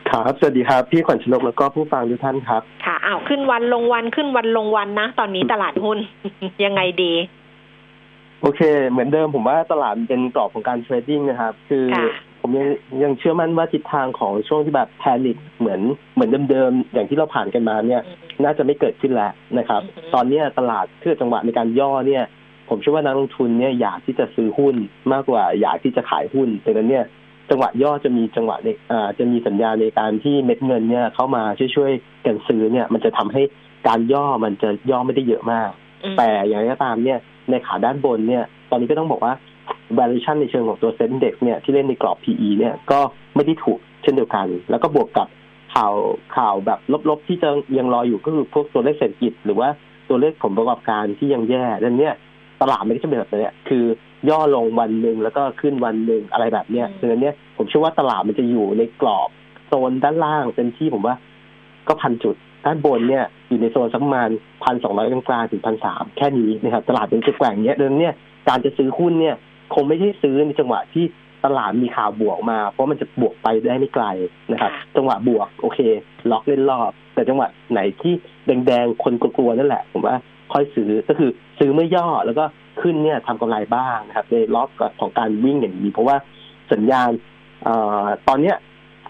[0.09, 5.99] ครับสวัสดีครับพี่ขวัญชนกแล้วก็ผู้ฟังทุกท่านครับค่ะอ้าวขึ้นวันลงวันขึ้นวันลงวันนะ ตอนนี้ตลาดหุ้น
[6.65, 7.13] ยังไงดี
[8.43, 11.85] โอเค เหมือนเดิมผมว่าตลาดเป็นกรอบของการเทรดดิ้งนะครับ คือ
[12.41, 12.69] ผมยัง
[13.03, 15.81] ยังเชื่อมั่นว่าทิศทางของช่วงที่แบบแพนิคเหมือน
[16.15, 18.03] เหมือนเดิมๆ อย่างที่เราผ่านกันมาเนี่ย
[18.45, 19.83] น่าจะไม่เกิดขึ้นแล้วนะครับ
[20.15, 22.25] ตอนนี้ตลาดเพื่อจังหวะในการย่อเนี่ย
[22.69, 24.75] ผมเชื่อว่านักลงทุนเนี่ยอยากที่จะซื้อหุ้น
[25.13, 27.05] มากกว่าอยากที่จะขายหุ้นดังนั้นเนี่ย
[27.51, 31.43] จังหวะย่อจะมีจังหวะในอ่าจะมีสัญญาณในการที่เม็ดเงินเนี่ยเข้ามา
[31.77, 33.43] ช่วยๆกันซื้อเนี่ย มันจะทำให้
[33.89, 35.71] การย่อมันจะย่อไม่ได้เยอะมาก
[36.19, 37.19] แต่อย่างไรก็ตามเนี่ย
[37.51, 39.33] ในขาด้านบนเนี่ย ตอนนี้ก็ต้องบอกว่า
[39.99, 43.01] valuation ในเชิงของตัวเซ็นเด็กเนี่ยที่เล่นในกรอบ PE เนี่ยก็
[43.35, 45.29] ไม่ได้ถูกเช่นเดียวกัน แล้วก็บวกกับ
[45.75, 45.95] ข่าว
[46.37, 46.79] ข่าวแบบ
[47.09, 47.49] ลบๆที่จะ
[47.79, 49.69] ยังรออยู่ก็คือพวกตัวเลขเศรษฐกิจ หรือว่า
[50.09, 52.11] ตัวเลขผลประกอบการที่ยังแย่ดังนี้
[52.61, 53.85] ตลาดไม่ได้จะเป็นแบบนี้คือ
[54.29, 59.29] ย่อลงวันหนึ่งแล้วก็ขึ้นวันหนึ่งอะไรแบบเนี้ยดังนั้นเนี่ยผมเชื่อว่าตลาดมันจะอยู่ในกรอบ
[59.67, 61.15] โซนด้านล่างเต็มที่ผมว่า
[61.89, 64.31] ก็พันจุด ด้านบนเนี่ย อยู่ในโซนสักประมาณ
[64.65, 68.15] พันสองร้อยกลางๆถึงพันสามแค่นี้นะครับ ตลาดเป็นจะแกว่งเนี้ยดังนั้นเนี่ย
[68.49, 69.35] การจะซื้อหุ้นเนี่ย
[69.75, 71.05] คงไม่ใช่ซื้อในจังหวะที่
[71.45, 74.05] ตลาดมีข่าวบวกมา เพราะมันจะบวกไปได้ไม่ไกล
[74.53, 75.79] นะครับ จังหวะบวกโอเค
[76.31, 78.15] ล็อกเล่นรอบ แต่จังหวะไหนที่
[78.47, 80.17] แดงๆคนกลัวๆนั่นแหละ ผมว่า
[80.53, 82.45] ค่อยซื้อก็คือซื้อไม่ย่อแล้วก็
[82.83, 84.69] ขึ้นเนี่ยทำกำไรบ้างนะครับ ในรอบ
[85.01, 86.17] ของการวิ่งอย่างนี้ เพราะว่า
[86.73, 87.11] สัญญาณ
[87.67, 87.69] อ
[88.29, 88.57] ตอนเนี้ย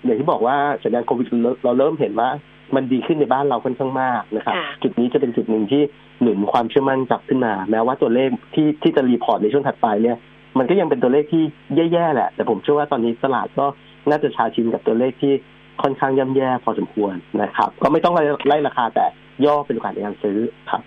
[0.04, 1.26] อย่างที่บอกว่าสัญญาณโควิด
[1.64, 2.28] เราเริ่มเห็นว่า
[2.74, 5.82] มันดีขึ้นในบ้านเราค่อนข้างมากนะครับ จุดนี้จะเป็นจุดหนึ่งที่
[6.22, 10.16] หนุนความเชื่อมั่นกลับขึ้นมา แม้ว่าตัวเลขที่ที่จะ report ในช่วงถัดไปเนี่ย
[10.58, 11.42] มันก็ยังเป็นตัวเลขที่
[11.92, 13.66] แย่ๆแหละ แต่ผมเชื่อว่าตอนนี้ตลาดก็
[14.10, 15.32] น่าจะชาชินกับตัวเลขที่
[15.82, 18.14] ค่อนข้างย่ำแย่พอสมควรนะครับ ก็ไม่ต้อง
[18.48, 19.06] ไล่ราคาแต่
[19.44, 20.38] ย่อเป็นโอกาสในการซื้อ
[20.70, 20.82] ครับ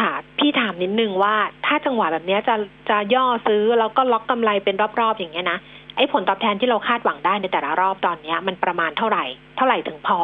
[0.00, 1.34] ค่ะพี่ถามนิดนึงว่า
[1.66, 2.54] ถ้าจังหวะแบบนี้จะ
[2.90, 5.58] จะย่อซื้อแล้วก็ล็อกกำไรเป็นรอบๆอย่างเงี้ยนะ
[5.96, 9.24] ไอ้ผลตอบแทนที่เราคาดหวังได้ในแต่ละรอบตอนเนี้ย มันประมาณเท่าไหร่
[9.56, 10.20] เท่าไหร่ถึงพอ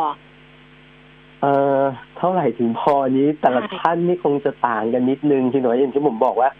[1.42, 1.82] เอ่อ
[2.18, 6.50] เท่าไหร่ถึงพอนี้แต่ละท่านนี่คงจะต่างกันนิดนึงที่หน่อยอย่างที่ผมบอกว่า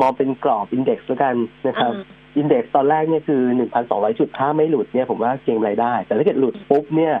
[0.00, 1.34] มองเป็นกรอบอินเด็กซ์แล้วกัน
[1.68, 1.92] นะครับ
[2.36, 7.14] อินเด็กซ์ตอนแรกเนี่ยคือหนึ่งพันสองร้อยจุดถ้าไม่หลุดเนี่ยผมว่าเก็งรายได้ แต่ถ้าเกิดหลุดปุ๊บเนี่ย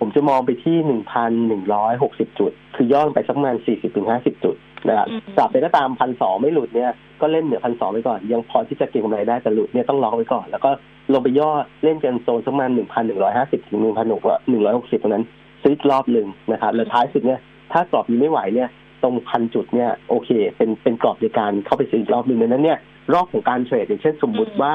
[0.00, 4.56] ผมจะมองไปที่หนึ่งพันหนึ่งร้อยหกสิบจุด คือย่อไปสักประมาณสี่สิบถึงห้าสิบจุด
[4.88, 5.06] นะครับ
[5.38, 10.70] จับไปก็ตามพันสองไม่หลุดเนี่ยก็เล่นเหนือพันสองไปก่อน ยังพอที่จะเก็งกำไรได้แต่หลุดเนี่ยต้องรอไว้ก่อน แล้วก็
[11.12, 11.50] ลงไปย่อ
[11.84, 15.24] เล่นกันโซนสักประมาณหนึ่งพันหนึ่งร้อยห้าสิบถึงหนึ่งพันหกหนึ่งร้อยหกสิบตรงนั้น
[15.62, 17.40] ซื้อรอบหนึ่งนะครับแล้วท้ายสุดเนี่ย
[17.72, 18.68] ถ้ากรอบนี้ไม่ไหวเนี่ย
[19.02, 22.78] ตรงพันจุดเนี่ยโอเค เป็นเป็นกรอบในการเข้าไปซื้ออีกรอบหนึ่งดังนั้นเนี่ย
[23.14, 24.72] รอบของการเทรดอย่างเช่นสมมุติว่า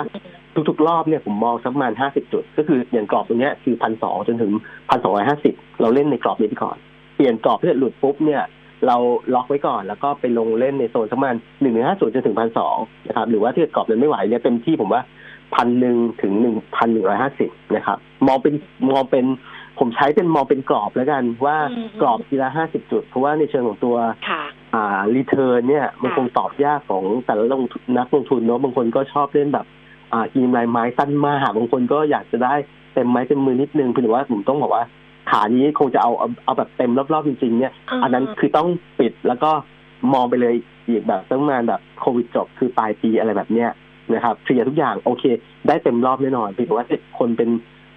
[0.70, 4.52] ทุกๆ รอบเนี่ยผมมองสักประมาณห้าสิบจุด ก็คืออย่างกรอบตรงนี้คือพันสองจนถึง
[4.90, 6.78] พันสองร้อยห้าสิบเราเล่นในกรอบนี้ไปก่อน
[7.16, 8.42] เปลี่ยนกรอบเพื่อหลุดปุ๊บเนี่ย
[8.86, 8.98] เรา
[9.34, 15.02] ล็อกไว้ก่อนแล้วก็ไปลงเล่นในโซนสักประมาณหนึ่งถึงห้าจุดจนถึงพันสองนะครับ หรือว่าถ้าเกรอบนั้นไม่ไหวเนี่ยเต็มที่ผมว่า
[15.56, 17.98] พันหนึ่งถึงหนึ่งพันหนึ่งร้อยห้าสิบนะครับ
[18.28, 18.54] มองเป็น
[18.90, 19.26] มองเป็น
[19.80, 21.58] ผมใช้เป็นมองเป็นกรอบแล้วกัน ว่า
[22.02, 23.96] กรอบทีละห้าสิบจุด เพราะว่าในเชิงของตัว
[24.76, 27.62] อ่ารีเทิร์นเนี่ยมันคงตอบยากของแต่ละลง
[27.98, 29.66] นักลงทุนเนาะบางคนก็ชอบเล่นแบบ
[30.14, 32.54] อ่ากีมลายไม้สั้นมากบางคนก็อยากจะได้
[32.94, 34.84] เต็มไม้เต็มมือนิดนึงเพียงว่าผมต้องบอกว่า
[35.30, 37.74] ขานี้คงจะเอาเอาเอาแบบเต็มรอบๆจริง ๆ เนี่ย
[38.04, 38.68] อันนั้นคือต้อง
[39.00, 39.52] ปิดแล้วก็
[40.14, 40.56] มองไปเลย
[40.88, 43.70] อีกแบบตั้งนานแบบโควิดจบคือปลายปีอะไรแบบเนี้ย
[44.14, 45.24] นะครับเคลียร์ทุกอย่างโอเค
[45.68, 46.86] ได้เต็มรอบแน่นอนเพียงแต่ว่า
[47.20, 47.50] คนเป็น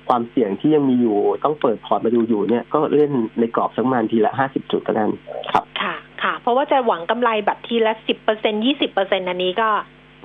[0.09, 5.05] ความเสี่ยงที่ยังมีอยู่ต้องเปิดพอร์ตมาดูอยู่เนี่ยก็เล่นในกรอบสักประมาณทีละห้าสิบจุดก็ได้
[5.53, 9.69] ครับค่ะ ค่ะ เพราะว่าจะหวังกำไรแบบทีละสิบเปอร์เซ็นยี่สิบเปอร์เซ็นอันนี้ก็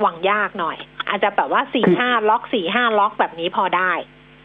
[0.01, 0.77] หวังยากหน่อย
[1.09, 3.91] อาจจะแบบว่าสี่ห้าล็อกสี่ห้าล็อกแบบนี้พอได้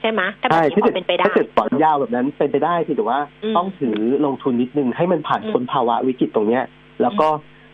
[0.00, 3.20] ใช่ไหมถ้าแบบนี้พอเป็นไปได้ถ้าเกิดปล่อยยาวแบบนั้นเป็นไปได้ที่แต่ว่า
[3.56, 6.64] ต้องถือลงทุนนิดนึงให้มันผ่านพ้นภาวะวิกฤตตรงเนี้ย
[7.02, 7.28] แล้วก็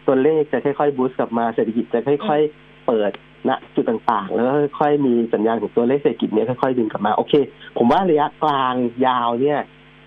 [0.06, 3.10] ตัวเลขจะค่อยๆบูสต์กลับมาเศรษฐกิจจะค่อย ๆ เปิด
[3.48, 4.46] ณจุดต่างๆ แล้ว
[4.78, 7.34] ค่อยๆมีสัญญาณของตัวเลขเศรษฐกิจเนี้ยค่อยๆดึงกลับมาโอเค
[7.78, 8.74] ผมว่าระยะกลาง
[9.06, 9.58] ยาวเนี่ย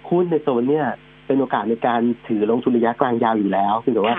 [0.10, 0.88] หุ้นในโซนเนี่ย
[1.28, 4.16] เป็นโอกาสในการถือลงทุนระยะกลางยาวอยู่แล้วคือแต่ว่า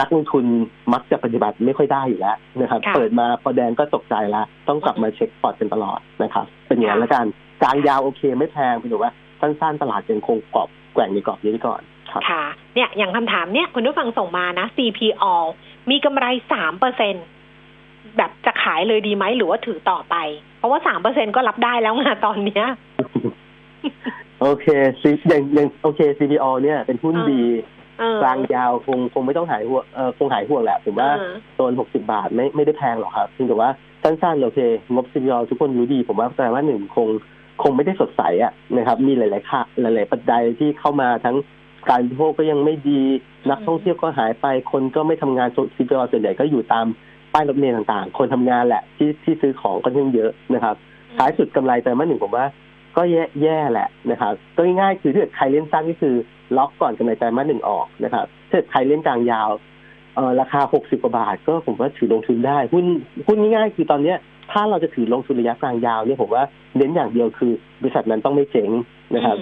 [0.00, 0.44] นักลงทุน
[0.92, 7.26] มักจะปฏิบัติไม่ค่อยได้อยู่แล้วนะครับ เปิดมาพอแดงก็ตกใจละต้องกลับมาเช็คพอร์ตเป็นตลอดนะครับ เป็นอย่างนั้นแล้วกัน
[7.62, 11.80] กลางยาวโอเคไม่แพงเพียงแต่ว่าสั้นๆตลาดยังคงกรอบแกว่งในกรอบนี้ไปก่อน
[12.10, 15.24] ครับค่ะ เนี่ยอย่างคำถามเนี่ยคุณผู้ฟังส่งมานะ CPO
[15.90, 17.14] มีกำไรสามเปอร์เซ็น
[18.16, 20.16] แบบจะขายเลยดีไหมหรือว่าถือต่อไป
[20.58, 22.66] เพราะว่าสามเปอร์เซ็นก็รับได้แล้วไงตอนเนี้ย
[24.40, 24.66] โอเค
[25.00, 27.42] ซีอย่างอย่างโอเค CPO เนี่ยเป็นหุ้นดี
[28.22, 31.08] กลางยาวคงคงไม่ต้องหายห่วงเออคงหายห่วงแหละผมว่า
[31.54, 33.70] โซนหกสิบาทไม่ไม่ได้แพงหรอกครับเพียงแต่ว่า
[34.02, 34.60] สั้นๆโอเค
[34.94, 37.08] งบ CPO ทุกคนรู้ดี ผมว่าแต่ว่าหนึ่งคง
[37.62, 41.36] คงไม่ได้สดใสอะนะครับ มีหลายๆค่าหลาย ๆ ปัจจัยที่เข้ามาทั้ง
[41.90, 43.02] การบริโภคก็ยังไม่ดี
[43.50, 46.86] นักท่องเที่ยวก็หายไปคนก็ไม่ทำงาน CPO ส่วนใหญ่ก็อยู่ตาม
[47.32, 50.76] ป้ายรถเมล์ต่างๆ คนทำงานแหละที่ที่ซื้อของก็ยังเยอะนะครับ
[51.16, 52.46] ท้ายสุดกำไรแต่มาหนึ่งผมว่า
[52.96, 56.14] ก็แย่แย่แหละนะครับก็ง่ายๆคือถ้าเกิดใครเล่นสั้นก็คือ
[56.56, 59.50] ล็อกก่อนกำไรไตรมาสหนึ่งออกนะครับถ้าเกิดใครเล่นกลางยาว
[60.16, 62.86] เออราคาหกสิบกว่าบาท ก็ผมว่าถือลงทุนได้หุ้น
[63.26, 64.18] หุ้นง่ายๆคือตอนเนี้ย
[64.52, 66.44] ถ้าเราจะถือลงทุนระยะกลางยาวเนี่ยผมว่า
[66.76, 68.70] เน้นอย่างเดียวคือบริษัทนั้นต้องไม่เจ๊ง
[69.14, 69.36] นะครับ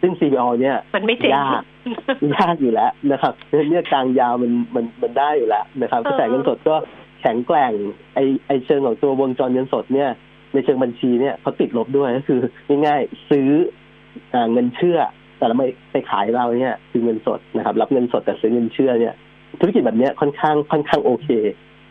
[0.00, 1.62] ซึ่ง CBO เนี่ยมันไม่เจ๊งยาก
[2.36, 3.32] ยากอยู่แล้วนะครับ
[3.70, 6.76] เนี่ยกลางยาวมันมันมันได้อยู่แล้วนะครับกระแสเงินสดก็
[7.20, 7.72] แข็งแกร่ง
[8.14, 10.10] ไอไอเชิงของตัววงจรเงินสดเนี่ย
[10.52, 12.40] ในเชิงบัญชีเนี่ยเขาติดลบด้วยก็คือ
[12.86, 13.48] ง่ายๆซื้อ
[14.52, 14.98] เงินเชื่อ
[15.38, 19.14] แต่เราไม่ไปขายเราเนี่ยคือเงินสดนะครับ รับเงินสดแต่ซื้อเงินเชื่อเนี่ย
[19.60, 21.28] ธุรกิจแบบเนี้ยค่อนข้างค่อนข้างโอเค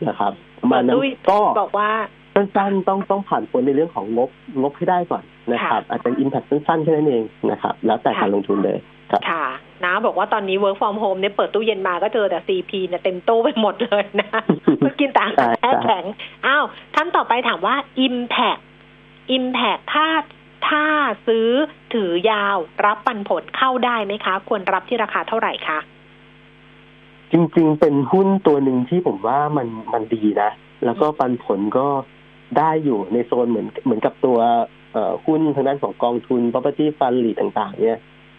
[0.08, 0.96] นะครับประมาณนั้น
[1.30, 1.90] ก็บอกว่า
[2.34, 4.30] สั้นๆต้องต้องผ่านพ้นในเรื่องของงบ
[4.62, 8.78] งบให้ได้ก่อนนะครับ อาจจะอิมแพคสั้นๆแค่นั้นเองนะครับ แล้วแต่การลงทุนเลย
[9.10, 9.44] ครับค่ะ
[9.84, 14.28] นะบอกว่าตอนนี้ work from home เนี่ยเปิดตู้เย็นมาก็เจอแต่ CP เนี่ยเต็มตู้ไปหมดเลยนะ
[14.84, 16.04] ก็กินต่างแช่แข็ง
[16.46, 16.64] อ้าว
[16.94, 17.74] ท่านต่อไปถามว่า
[18.06, 18.60] impact
[19.36, 20.06] impact ถ้า
[20.68, 20.84] ถ้า
[21.26, 21.48] ซื้อ
[21.94, 25.78] ถือยาวรับปันผลเข้าได้ไหมคะ ควรรับที่ราคาเท่าไหร่คะ
[27.32, 30.50] จริงๆ เป็นหุ้นตัวหนึ่งที่ผมว่ามันมันดีนะ
[30.84, 31.86] แล้วก็ปันผลก็
[32.58, 34.38] ได้อยู่ในโซนเหมือนเหมือนกับตัว
[34.92, 37.98] เอ่อหุ้นทางด้านของกองทุน property fund หลีต่าง ๆ เนี่ย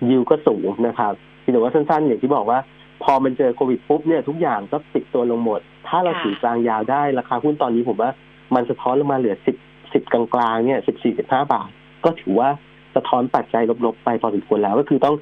[0.10, 1.14] ยิวก็สูงนะครับ
[1.52, 2.60] แต่ว่าสั้นๆ อย่างที่บอกว่า
[3.04, 8.12] พอมันเจอโควิดปุ๊บเนี่ยทุกอย่างก็ปิดตัวลงหมด ถ้าเราถือกลางยาวได้ราคาหุ้นตอนนี้ผมว่า
[8.56, 9.56] มันสะท้อนลงมาเหลือสิบ
[9.94, 11.70] สิบกลางๆเนี่ยสิบสี่สิบห้าบาท
[12.06, 12.50] ก็ถือว่า
[12.96, 15.16] สะท้อนปัจจัยลบๆไปพอสมควรแล้ว ก็คือต้อง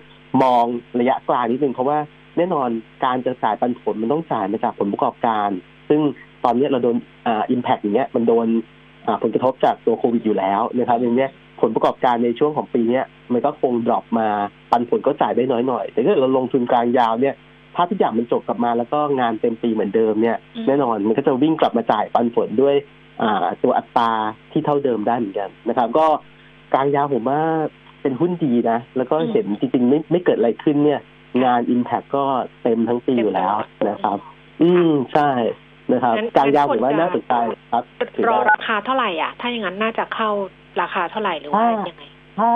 [0.44, 0.66] มอง
[1.00, 1.98] ระยะกลางนิดนึงเพราะว่า
[2.38, 2.70] แน่นอน
[3.06, 5.50] การจะจ่ายปันผลมันต้องจ่ายมาจากผลประกอบการ
[5.90, 6.02] ซึ่ง
[6.46, 6.96] ตอนนี้เราโดน
[7.28, 8.48] อ่าอิมแพกอย่างเงี้ยมันโดน
[9.08, 11.30] อ่าผลกระทบจากตัวโควิดอยู่แล้วนะครับอย่างเนี้ย
[11.62, 14.28] ผลประกอบการในช่วงของปีเนี้ยมันก็คงดรอปมา
[14.72, 17.36] ปันผลก็จ่ายได้น้อยหน่อย แต่ถ้าเราลงทุนกลางยาวเนี่ย
[17.76, 20.38] ถ้าทุกอย่างมันจบกลับมาแล้วก็งานเต็มปีเหมือนเดิมเนี่ย
[20.68, 22.76] แน่นอนมันก็จะวิ่งกลับมาจ่ายปันผลด้วย
[23.22, 24.12] อ่าตัวอัตรา
[24.52, 26.08] ที่เท่าเดิมได้เหมือนกันนะครับ ก็
[26.74, 27.42] กลางยาวผมว่า
[28.02, 31.02] เป็นหุ้นดีนะ แล้วก็เห็นจริงๆไม่ไม่เกิดอะไรขึ้นเนี่ย
[31.44, 32.24] งาน Impact ก็
[32.64, 33.56] เต็มทั้งปีอยู่แล้ว
[33.90, 34.18] นะครับ
[34.62, 35.30] อืมใช่
[35.94, 37.34] นะครับงั้นกลางยาวผมว่างั้นควรจะน่าสนใจ
[37.72, 37.84] ครับ
[38.16, 40.30] ถือรอว่าราคาเท่าไหร่อะ ถ้าอย่างนั้นน่าจะเข้า
[40.82, 42.04] ราคาเท่าไหร่หรือว่าถ้ายังไง
[42.40, 42.50] ถ้า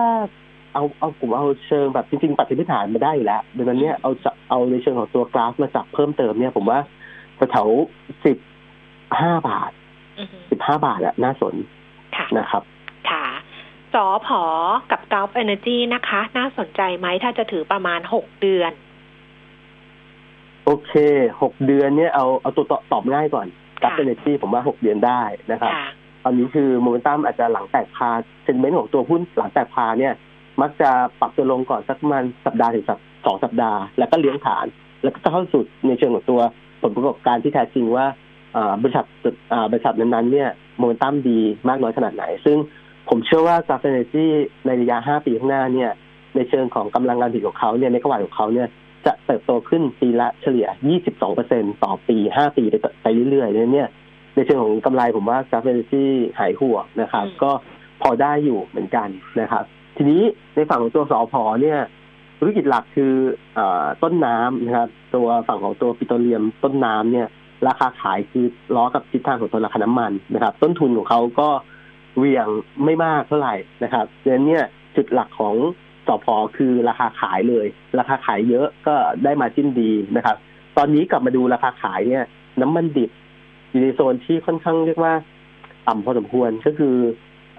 [0.74, 6.80] เอาเอาผมเอาเชิงแบบจริงๆปัจจัยพื้นฐานมาได้อยู่แล้วดังนั้นเนี่ยเอาจะเอาในเชิงของตัวกราฟมาจับเพิ่มเติมเนี่ย ผมว่า
[7.51, 7.69] แถว
[8.26, 8.38] สิบ
[9.22, 9.72] ห้าบาท
[10.19, 11.55] อือฮึสิบห้าบาทอะน่าสน
[12.15, 12.63] ค่ะนะครับ
[13.09, 13.26] ค่ะ
[13.93, 14.43] สอพอ
[14.91, 18.72] กับ Gulf Energy นะคะ น่าสนใจไหมถ้าจะถือประมาณหกเดือน
[20.65, 20.93] โอเค
[21.41, 23.47] หกเดือนเนี่ยเอาเอาตัวตอบตอบง่ายก่อน
[23.82, 25.88] กับค่ะเอเนจีผมว่าหกเดือนได้นะครับค่ะ
[26.24, 28.09] ตอนนี้คือโมเมนตัมอาจจะหลังแตก par
[28.43, 30.13] sentiment ของตัวหุ้นหลังแตก par เนี่ย
[30.61, 32.86] มักจะปรับตัวลงก่อนสักประมาณสัปดาห์ถึง
[33.26, 34.65] สองสัปดาห์ แล้วก็เลี้ยงฐาน
[35.03, 36.41] แล้วก็เข้าสู่ในเชิงของตัว
[36.82, 38.05] ผลประกอบการที่แท้จริงว่า
[38.82, 39.05] บริษัท
[39.72, 42.57] บริษัทนั้นๆเนี่ยโมเมนตัมดีมากน้อยขนาดไหน ซึ่ง
[43.09, 44.26] ผมเชื่อว่า Gulf Energy
[44.65, 45.91] ในระยะ 5 ปีข้างหน้าเนี่ย
[46.36, 48.67] ในเชิงของกำลังการผลิตของเขาเนี่ยในกวาดของเขาเนี่ย
[49.05, 50.67] จะเติบโตขึ้นปีละเฉลี่ย
[51.26, 53.89] 22%ต่อปี 5 ปีไปต่อไปเรื่อยๆเนี่ย
[54.36, 56.05] ในเชิงของกำไรผมว่ากราฟเอเนจี
[56.39, 57.51] หายห่วงนะครับอืมก็
[58.01, 59.09] พอได้อยู่เหมือนกัน
[59.41, 59.63] นะครับ
[59.97, 60.21] ทีนี้
[60.55, 61.79] ในฝั่งของตัวสอพอเนี่ย
[62.39, 63.13] ธุรกิจหลักคือ
[63.57, 67.27] อาต้นน้ำนะครับ ตัวฝั่งของตัวปิโตรเลียมต้นน้ำเนี่ย
[67.67, 71.49] ราคาขายคือล้อกับทิศทางของตัวราคาน้ำมันนะครับ ต้นทุนของเขาก็
[72.17, 72.47] เหวี่ยง
[72.86, 74.63] ไม่มากเท่าไหร่นะครับดังนั้นเนี่ย
[74.95, 75.55] จุดหลักของ
[76.07, 77.67] สอพอคือราคาขายเลย
[77.99, 80.36] ราคาขายเยอะก็ได้ margin ดีนะครับ
[80.77, 82.23] ตอนนี้กลับมาดูราคาขายเนี่ย
[82.61, 83.11] น้ำมันดิบ
[83.72, 85.13] อยู่ในโซนที่ค่อนข้างเรียกว่า
[85.88, 86.95] ต่ำพอสมควรก็คือ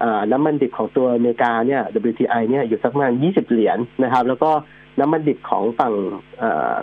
[0.03, 4.51] อาน้ำมันดิบของตัวอเมริกาเนี่ย WTI เนี่ยอยู่สักประมาณ 20 เหรียญนะครับ แล้วก็
[4.99, 5.93] น้ำมันดิบของฝั่ง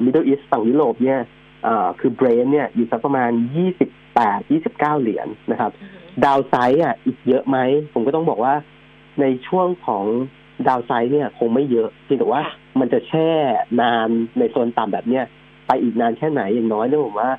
[0.05, 1.20] Middle East ฝั่งยุโรปเนี่ย
[1.66, 3.31] อ่าคือ Brent เนี่ยอยู่สักประมาณ
[3.97, 5.70] 28 29 เหรียญนะครับ
[6.24, 7.59] downside อะอีกเยอะไหม
[7.93, 8.55] ผมก็ต้องบอกว่า
[9.20, 10.05] ในช่วงของ
[10.68, 13.28] ดาวไซด์เนี่ยคงไม่เยอะเพียงแต่ว่าค่ะมันจะแช่
[13.81, 14.09] นาน
[14.39, 15.24] ในโซนต่ำแบบเนี้ย
[15.66, 17.39] ไปอีกนานแค่ไหนอย่างน้อยเนี่ยผมว่าอ่า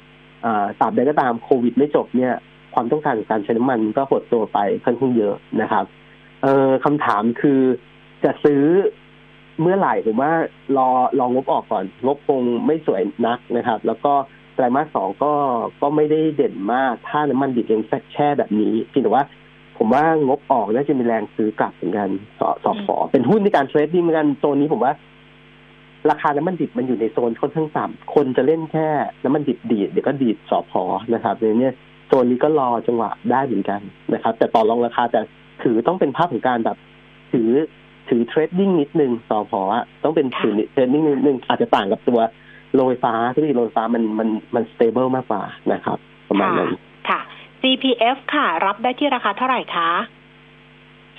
[0.80, 2.34] ตราบใดก็ตามโควิดไม่จบเนี่ย
[2.74, 5.86] ความต้องการของการใช้น้ำมันก็หดตัวไปค่อนข้างเยอะนะครับ
[6.44, 7.62] เออคำถามคือ
[8.24, 8.64] จะซื้อ
[9.62, 10.32] เมื่อไหร่ผมว่า
[10.78, 10.90] รอ
[11.20, 14.14] รองบออกก่อน งบคงไม่สวยนักนะครับ แล้วก็
[14.56, 15.34] ไตรมาสสองก็
[15.82, 17.82] ก็ไม่ได้เด่นมากถ้าน้ำมันดิบยัง
[18.14, 19.24] แช่แบบนี้เพียงแต่ว่า
[19.78, 24.94] ผมว่างบออกน่าจะมีแรงซื้อกลับเหมือนกันสอสอพอเป็นหุ้นในการ trading เหมือนกันโซนนี้ผมว่า
[26.10, 28.88] ราคาน้ำมันดิบมันอยู่ในโซนค่อนข้างต่ำคนจะเล่นแค่
[29.24, 30.84] น้ำมันดิบดีดเดี๋ยวก็ดีดสอพอ
[31.14, 31.74] นะครับในเนี้ย
[32.08, 33.82] โซนนี้ก็รอจังหวะได้เหมือนกัน
[34.14, 35.20] นะครับ แต่ต่อรองราคาแต่
[35.64, 36.78] ถือต้องเป็นภาพของการแบบ
[37.32, 37.50] ถือ
[38.10, 42.20] ถือ trading นิดนึงสอพออะต้องเป็นถือ trading นิดนึงอาจจะต่างกับตัว
[42.74, 45.44] โรงไฟฟ้าธุรกิจโรงไฟฟ้ามันมันมันสเตเบิลมากกว่า
[45.74, 45.98] นะครับ
[46.30, 46.70] ประมาณนั้น
[47.10, 47.20] ค่ะ
[47.62, 49.90] CPF ค่ะ รับได้ที่ราคาเท่าไหร่คะ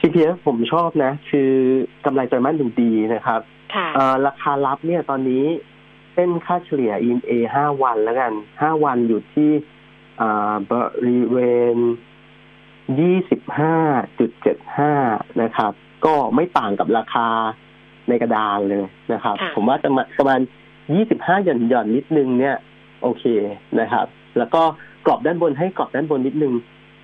[0.03, 1.53] CPF ผมชอบนะ คือ
[2.05, 3.41] กำไรไตรมาสหนึ่งดีนะครับ
[3.75, 5.45] ค่ะเอ่อราคารับเนี่ยตอนนี้
[6.15, 9.51] เส้นค่าเฉลี่ย EMA ห้าวันแล้วกันห้าวันอยู่ที่
[10.21, 10.73] อ่าบ
[11.09, 11.39] ริเว
[11.75, 11.77] ณ
[13.01, 13.77] ยี่สิบห้า
[14.19, 14.93] จุดเจ็ดห้า
[15.43, 15.73] นะครับ
[16.07, 17.29] ก็ไม่ต่างกับราคา
[18.09, 20.41] ในกระดานเลยนะครับค่ะผมว่าจะมาประมาณ
[20.95, 22.57] ยี่สิบห้าหย่อนหย่อนๆนิดนึงเนี่ย
[23.03, 23.25] โอเค
[23.81, 24.07] นะครับ
[24.39, 24.63] แล้วก็
[25.07, 26.55] กรอบด้านบนให้กรอบด้านบนนิดนึง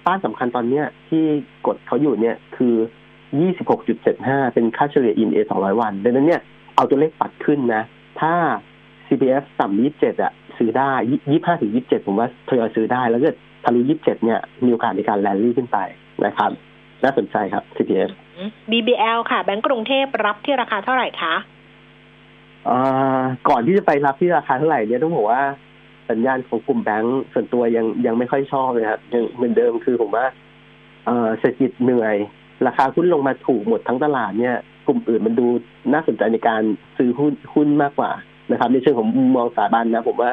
[0.06, 1.24] ต้านสำคัญตอนเนี้ยที่
[1.66, 2.74] กดเขาอยู่เนี่ยคือ
[3.64, 6.40] 26.75 เป็นค่าเฉลี่ย EMA 200 วันดังนั้นเนี่ย
[6.76, 7.82] เอาตัวเลขปัดขึ้นนะ
[8.20, 8.34] ถ้า
[9.06, 10.92] CPF ต่ำ27อะซื้อได้
[11.26, 13.28] 25ถึง27 ผมว่าทยอยซื้อได้ แล้วก็
[13.64, 15.78] ทะลุ27 เนี่ย มีโอกาสในการแลนดี้ขึ้นไป
[16.26, 16.50] นะครับ
[17.02, 18.10] น่าสนใจครับ CPF
[18.70, 21.34] BBL ค่ะ แบงก์กรุงเทพรับที่ราคาเท่าไหร่คะ
[22.68, 25.42] อ่าก่อนที่จะไปรับที่ราคาเท่าไหร่เนี่ยต้องบอกว่า
[26.10, 30.26] สัญญาณของกลุ่มแบงก์ส่วนตัวยังยังไม่ค่อยชอบเลยครับยังเหมือนเดิมคือผมว่า
[31.38, 32.16] เศรษฐกิจเหนื่อย
[32.66, 34.56] ราคาหุ้นลงมาถูกหมดทั้งตลาดเนี่ย
[34.86, 35.46] กลุ่มอื่นมันดู
[35.92, 36.62] น่าสนใจในการ
[36.98, 38.10] ซื้อหุ้นหุ้นมากกว่า
[38.50, 40.30] นะครับ ในเชิงของมุมมองสถาบันนะ ผมว่า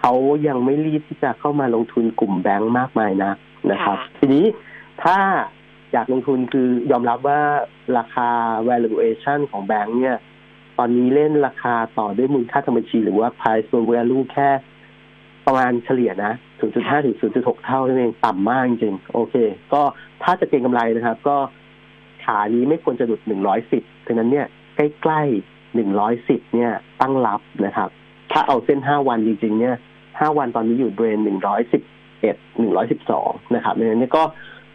[0.00, 0.12] เขา
[0.48, 3.32] ยังไม่รีบที่จะเข้ามาลงทุนกลุ่มแบงก์มากมายนะ
[3.70, 4.44] นะครับ ทีนี้
[5.02, 5.18] ถ้า
[5.92, 7.40] อยากลงทุนคือยอมรับว่า
[7.98, 8.28] ราคา
[8.68, 10.18] valuation ของแบงก์เนี่ย
[10.78, 14.48] ตอนนี้เล่นราคาต่อด้วยมูลค่าทางบัญชี หรือว่า price to value แค่
[15.46, 19.34] ประมาณเฉลี่ยนะ 0.5 ถึง 0.6 เท่านั่นเองต่ำมากจริงโอเค
[19.72, 19.82] ก็
[20.22, 21.36] ถ้าจะเก็งกำไรนะครับ ก็
[22.24, 23.20] ขานี้ไม่ควรจะหลุด
[23.64, 27.88] 110ดังนั้นเนี่ยใกล้ๆ 110 เนี่ย ตั้งรับนะครับ
[28.32, 29.76] ถ้าเอาเส้น 5 วันจริง ๆ เนี่ย
[30.06, 31.20] 5วันตอนนี้อยู่บริเวณ
[31.82, 31.82] 111
[32.72, 34.22] 112 นะครับดังนั้นเนี่ยก็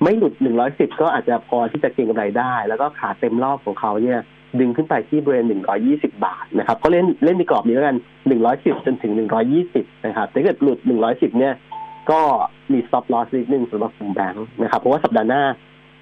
[0.03, 0.33] ไม่หลุด
[0.67, 4.21] 110 ก็อาจจะพอที่จะเก็งกำไรได้ แล้วก็ขาเต็มรอบของเขาเนี่ย
[4.59, 5.45] ดึงขึ้นไปที่บริเวณ
[5.85, 7.97] 120 บาทนะครับ ก็เล่นเล่นในกรอบนี้แล้วกัน
[8.41, 9.13] 110 จนถึง
[9.59, 10.79] 120 นะครับถ้าเกิดหลุด
[11.09, 11.53] 110 เนี่ย
[12.11, 12.21] ก็
[12.71, 15.43] มี stop loss นิดนึงสำหรับกลุ่มแบงค์นะครับ เพราะว่าสัปดาห์หน้า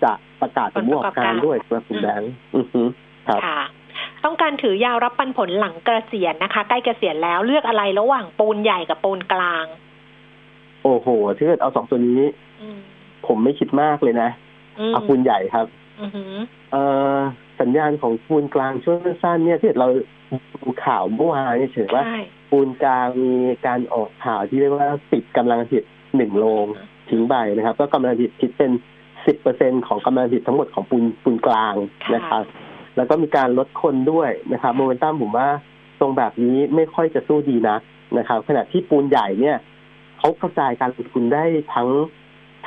[0.03, 2.81] จะประกาศผลประกอบการด้วยสำหรับกลุ่มแบงค์อือฮึ
[3.27, 3.41] ครับ
[4.25, 9.65] ต้องการถือยาวรับปันผลหลังเกษียณนะคะ ใกล้เกษียณแล้วเลือกอะไรระหว่างปูนใหญ่กับปูนกลาง
[10.83, 12.21] โอ้โหถ้าเกิดเอาสองตัวนี้
[13.27, 14.29] ผมไม่คิดมากเลยนะ
[14.93, 15.86] เอาปูนใหญ่ครับเออ
[17.61, 19.87] สัญญาณของปูนกลางช่วงสั้นเนี่ยที่เรา
[20.53, 22.03] ดูข่าวเมื่อวานนี่เฉยว่า
[22.51, 23.33] ปูนกลางมี
[23.67, 25.83] การออกข่าวที่เรียกว่าปิดกำลังผลิต
[26.15, 26.65] หนึ่งโรง
[27.09, 28.71] ทิ้งใบนะครับ ก็กำลังผลิตคิดเป็น
[29.25, 31.75] สิบเปอร์เซ็นของกำลังผลิตทั้งหมดของปูนปูนกลาง
[32.15, 32.43] นะครับ
[32.95, 35.49] แล้วก็มีการลดคนด้วยนะครับโมเมนตัมผมว่า
[35.99, 37.81] ตรงแบบนี้ไม่ค่อยจะสู้ดีนัก
[38.17, 39.57] นะครับ ขณะที่ปูนใหญ่เนี่ย
[40.19, 41.43] เขากระจายการลงทุนได้
[41.73, 41.89] ทั้ง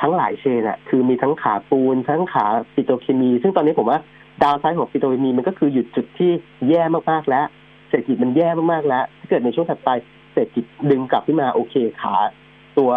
[0.01, 2.45] ทั้งหลายเชนอะคือมีทั้งขาปูน ทั้งขา
[2.75, 3.99] ปิโตรเคมี ซึ่งตอนนี้ผมว่า
[4.43, 6.31] ดาวไซด์ของปิโตรเคมีมันก็คือหยุดจุดที่
[6.69, 6.81] แย่
[7.11, 7.45] มากๆแล้ว
[7.89, 9.89] เศรษฐกิจมันแย่มากๆแล้วถ้าเกิดในช่วงถัดไป
[10.33, 12.15] เศรษฐกิจดึงกลับขึ้นมาโอเคขา
[12.77, 12.91] ตัว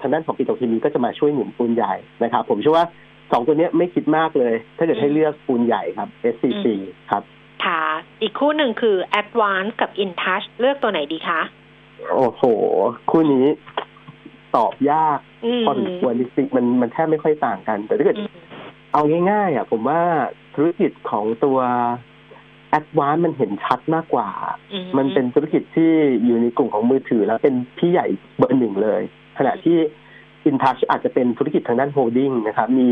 [0.00, 2.86] ทางด้านของปิโตรเคมีก็จะมาช่วยหนุนปูนใหญ่นะครับ ผมเชื่อว่า
[3.32, 6.66] สองตัวนี้ไม่คิดมากเลย ถ้าเกิดให้เลือกปูนใหญ่ครับ SCC
[7.10, 7.22] ครับ
[7.64, 7.82] ค่ะ
[8.22, 11.40] อีกคู่หนึ่งคือ Advance กับ InTouch เลือกตัวไหนดีคะ
[12.12, 12.42] โอ้โห
[13.10, 13.46] คู่นี้
[14.56, 15.18] ตอบยาก
[15.64, 18.18] พอสมควรจริงๆมันมันแทบไม่ค่อยต่างกัน แต่ถ้าเกิด
[18.92, 20.00] เอาง่ายๆอะผมว่า
[20.54, 21.58] ธุรกิจของตัว
[22.70, 24.28] Advance มันเห็นชัดมากกว่า
[24.98, 25.90] มันเป็นธุรกิจที่
[26.24, 28.06] อยู่ในกลุ่มของมือถือแล้วเป็นพี่ใหญ่
[28.38, 29.02] เบอร์หนึ่งเลย
[29.38, 29.76] ขณะที่
[30.44, 32.90] InTouch อาจจะเป็นธุรกิจทางด้าน holding นะครับ มี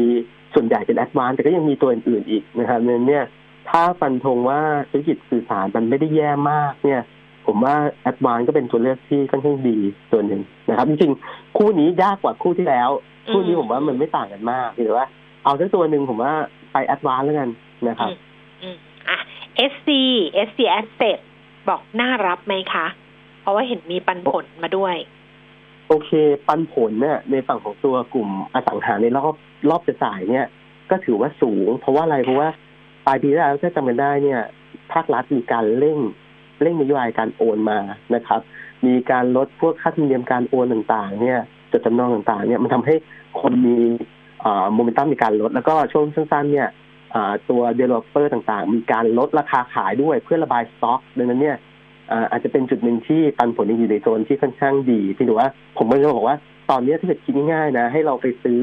[0.55, 3.25] ส่วนใหญ่เป็น Advance แต่ก็ยังมีตัวอื่นๆอีกนะครับเนี่ย
[3.71, 7.03] ถ้าฟันธงว่าธุรกิจสื่อสารมันไม่ได้แย่มากเนี่ย
[7.47, 9.79] ผมว่า Advance ก็เป็นตัวเลือกที่ค่อนข้างดี
[10.13, 12.91] ตัวหนึ่งนะครับ จริงๆคู่นี้ยากกว่าคู่ที่แล้ว
[13.33, 15.05] คู่นี้ผมว่ามันไม่ต่างกันมากหรือว่า
[15.45, 16.33] เอาสักตัวหนึ่งผมว่า
[16.73, 17.49] ไป Advance แล้วกัน
[17.89, 18.11] นะครับ
[19.09, 19.19] อะ
[19.73, 19.89] SC
[20.49, 21.19] SC Asset
[21.69, 22.87] บอกน่ารับไหมคะ
[23.41, 24.97] เพราะว่าเห็นมีปันผลมาด้วย
[25.89, 26.11] โอเค
[26.47, 29.35] ปันผลเนี่ยในฝั่งของตัวกลุ่มอสังหาในรอบ
[29.71, 30.47] รอบจะสายเนี่ย
[30.91, 32.49] ก็ถือว่าสูง เพราะว่าอะไรเพราะว่า
[33.07, 34.41] ปลายปีแล้วถ้าจำกันได้เนี่ย
[34.93, 35.99] ภาครัฐมีการเร่ง
[36.63, 37.79] เร่งนโยบายการโอนมา
[38.15, 38.41] นะครับ
[38.87, 41.41] มีการลดพวกค่าธรรมเนียมการโอนต่างๆ เนี่ย
[41.73, 42.95] จดจำนองต่างๆ เนี่ยมันทำให้
[43.41, 43.77] คนมี
[44.75, 46.69] โมเมนตัมมีการลด แล้วก็ช่วงสั้นๆ เนี่ย
[47.51, 51.57] ตัว developer ต่างๆ มีการลดราคาขายด้วยเพื่อระบายสต็อกดังนั้นเนี่ย
[52.31, 55.49] อาจจะเป็นจุดหนึ่งที่ปันผลยังอยู่ในโซนที่ค่อนข้างดีที่ดูว่า
[55.79, 56.37] ผมก็จะบอกว่า
[56.71, 58.61] ตอนนี้ถ้าเกิดคิดง่ายๆนะ ให้เราไปซื้อ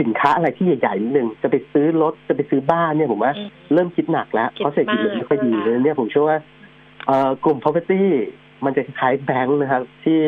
[0.00, 3.32] สินค้าอะไรที่ใหญ่ๆนิดนึงจะไปซื้อรถจะไปซื้อบ้านเนี่ยผมว่า
[3.72, 6.38] เริ่มคิดหนักแล้วเพราะเศรษฐกิจมันไม่ค่อยดีดังนั้นเนี่ยผมเชื่อว่า
[7.44, 8.02] กลุ่ม property
[8.64, 10.20] มันจะคล้ายแบงค์นะครับ ที่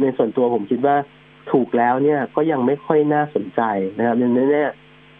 [0.00, 0.96] ในส่วนตัวผมคิดว่า
[1.50, 3.60] ถูกแล้วเนี่ยก็ยังไม่ค่อยน่าสนใจ
[3.98, 4.70] นะครับดังนั้นเนี่ย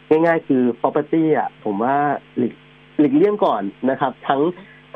[0.08, 1.96] ง่าย ๆ คือ property อะผมว่า
[2.36, 2.54] หลีก
[2.98, 4.40] หลีกเลี่ยงก่อนนะครับ ทั้ง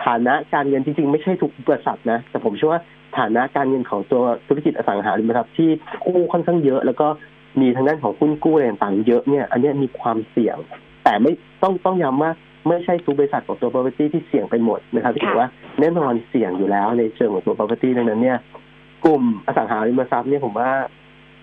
[0.04, 2.80] ฐานะการเงินจริงๆ ไม่ใช่ทุกบริษัทนะ แต่ผมเชื่อว่า
[3.18, 5.70] ฐานะการเงินของตัวธุรกิจอสังหาริมทรัพย์ที่
[6.06, 7.08] กู้ค่อนข้างเยอะ แล้วก็
[7.60, 10.56] มีทางด้านของหุ้นกู้อะไรต่างๆเยอะเนี่ย อันนี้มีความเสี่ยง
[11.04, 12.30] แต่ไม่ต้องต้องย้ำว่า
[12.68, 15.48] ไม่ใช่ทุกบริษัทของตัว property ที่เสี่ยงไปหมดนะครับที่ถือว่า
[15.80, 18.38] แน่นอนเสี่ยงอยู่แล้วในเชิงของตัว property ดังนั้นเนี่ย
[19.04, 20.70] กลุ่มอสังหาริมทรัพย์เนี่ยผมว่า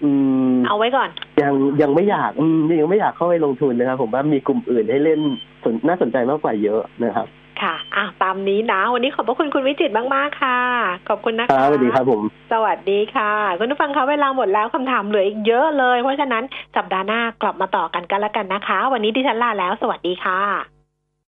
[0.03, 0.09] อื
[0.53, 1.09] มเอาไว้ก่อน
[1.41, 5.19] ยังยังไม่อยากอืมยังไม่อยากเข้าไปลงทุนนะครับ ผมว่ามีกลุ่มอื่นให้เล่น
[5.63, 7.27] สนน่าสนใจมากกว่าเยอะนะครับ
[7.61, 10.59] ค่ะ อะ ตามนี้นะ วันนี้ขอบพระคุณคุณวิจิตมาก ๆ ค่ะ
[11.09, 12.21] ขอบคุณนะคะสวัสดีครับผม
[12.53, 16.43] สวัสดีค่ะ คุณผู้ฟังคะเวลาหมดแล้วคำถามเหลืออีกเยอะเลย เพราะฉะนั้น
[16.75, 20.74] สัปดาห์หน้ากลับมาต่อกันกันแล้วกันนะคะ วันนี้ดิฉันลาแล้ว สวัสดีค่ะ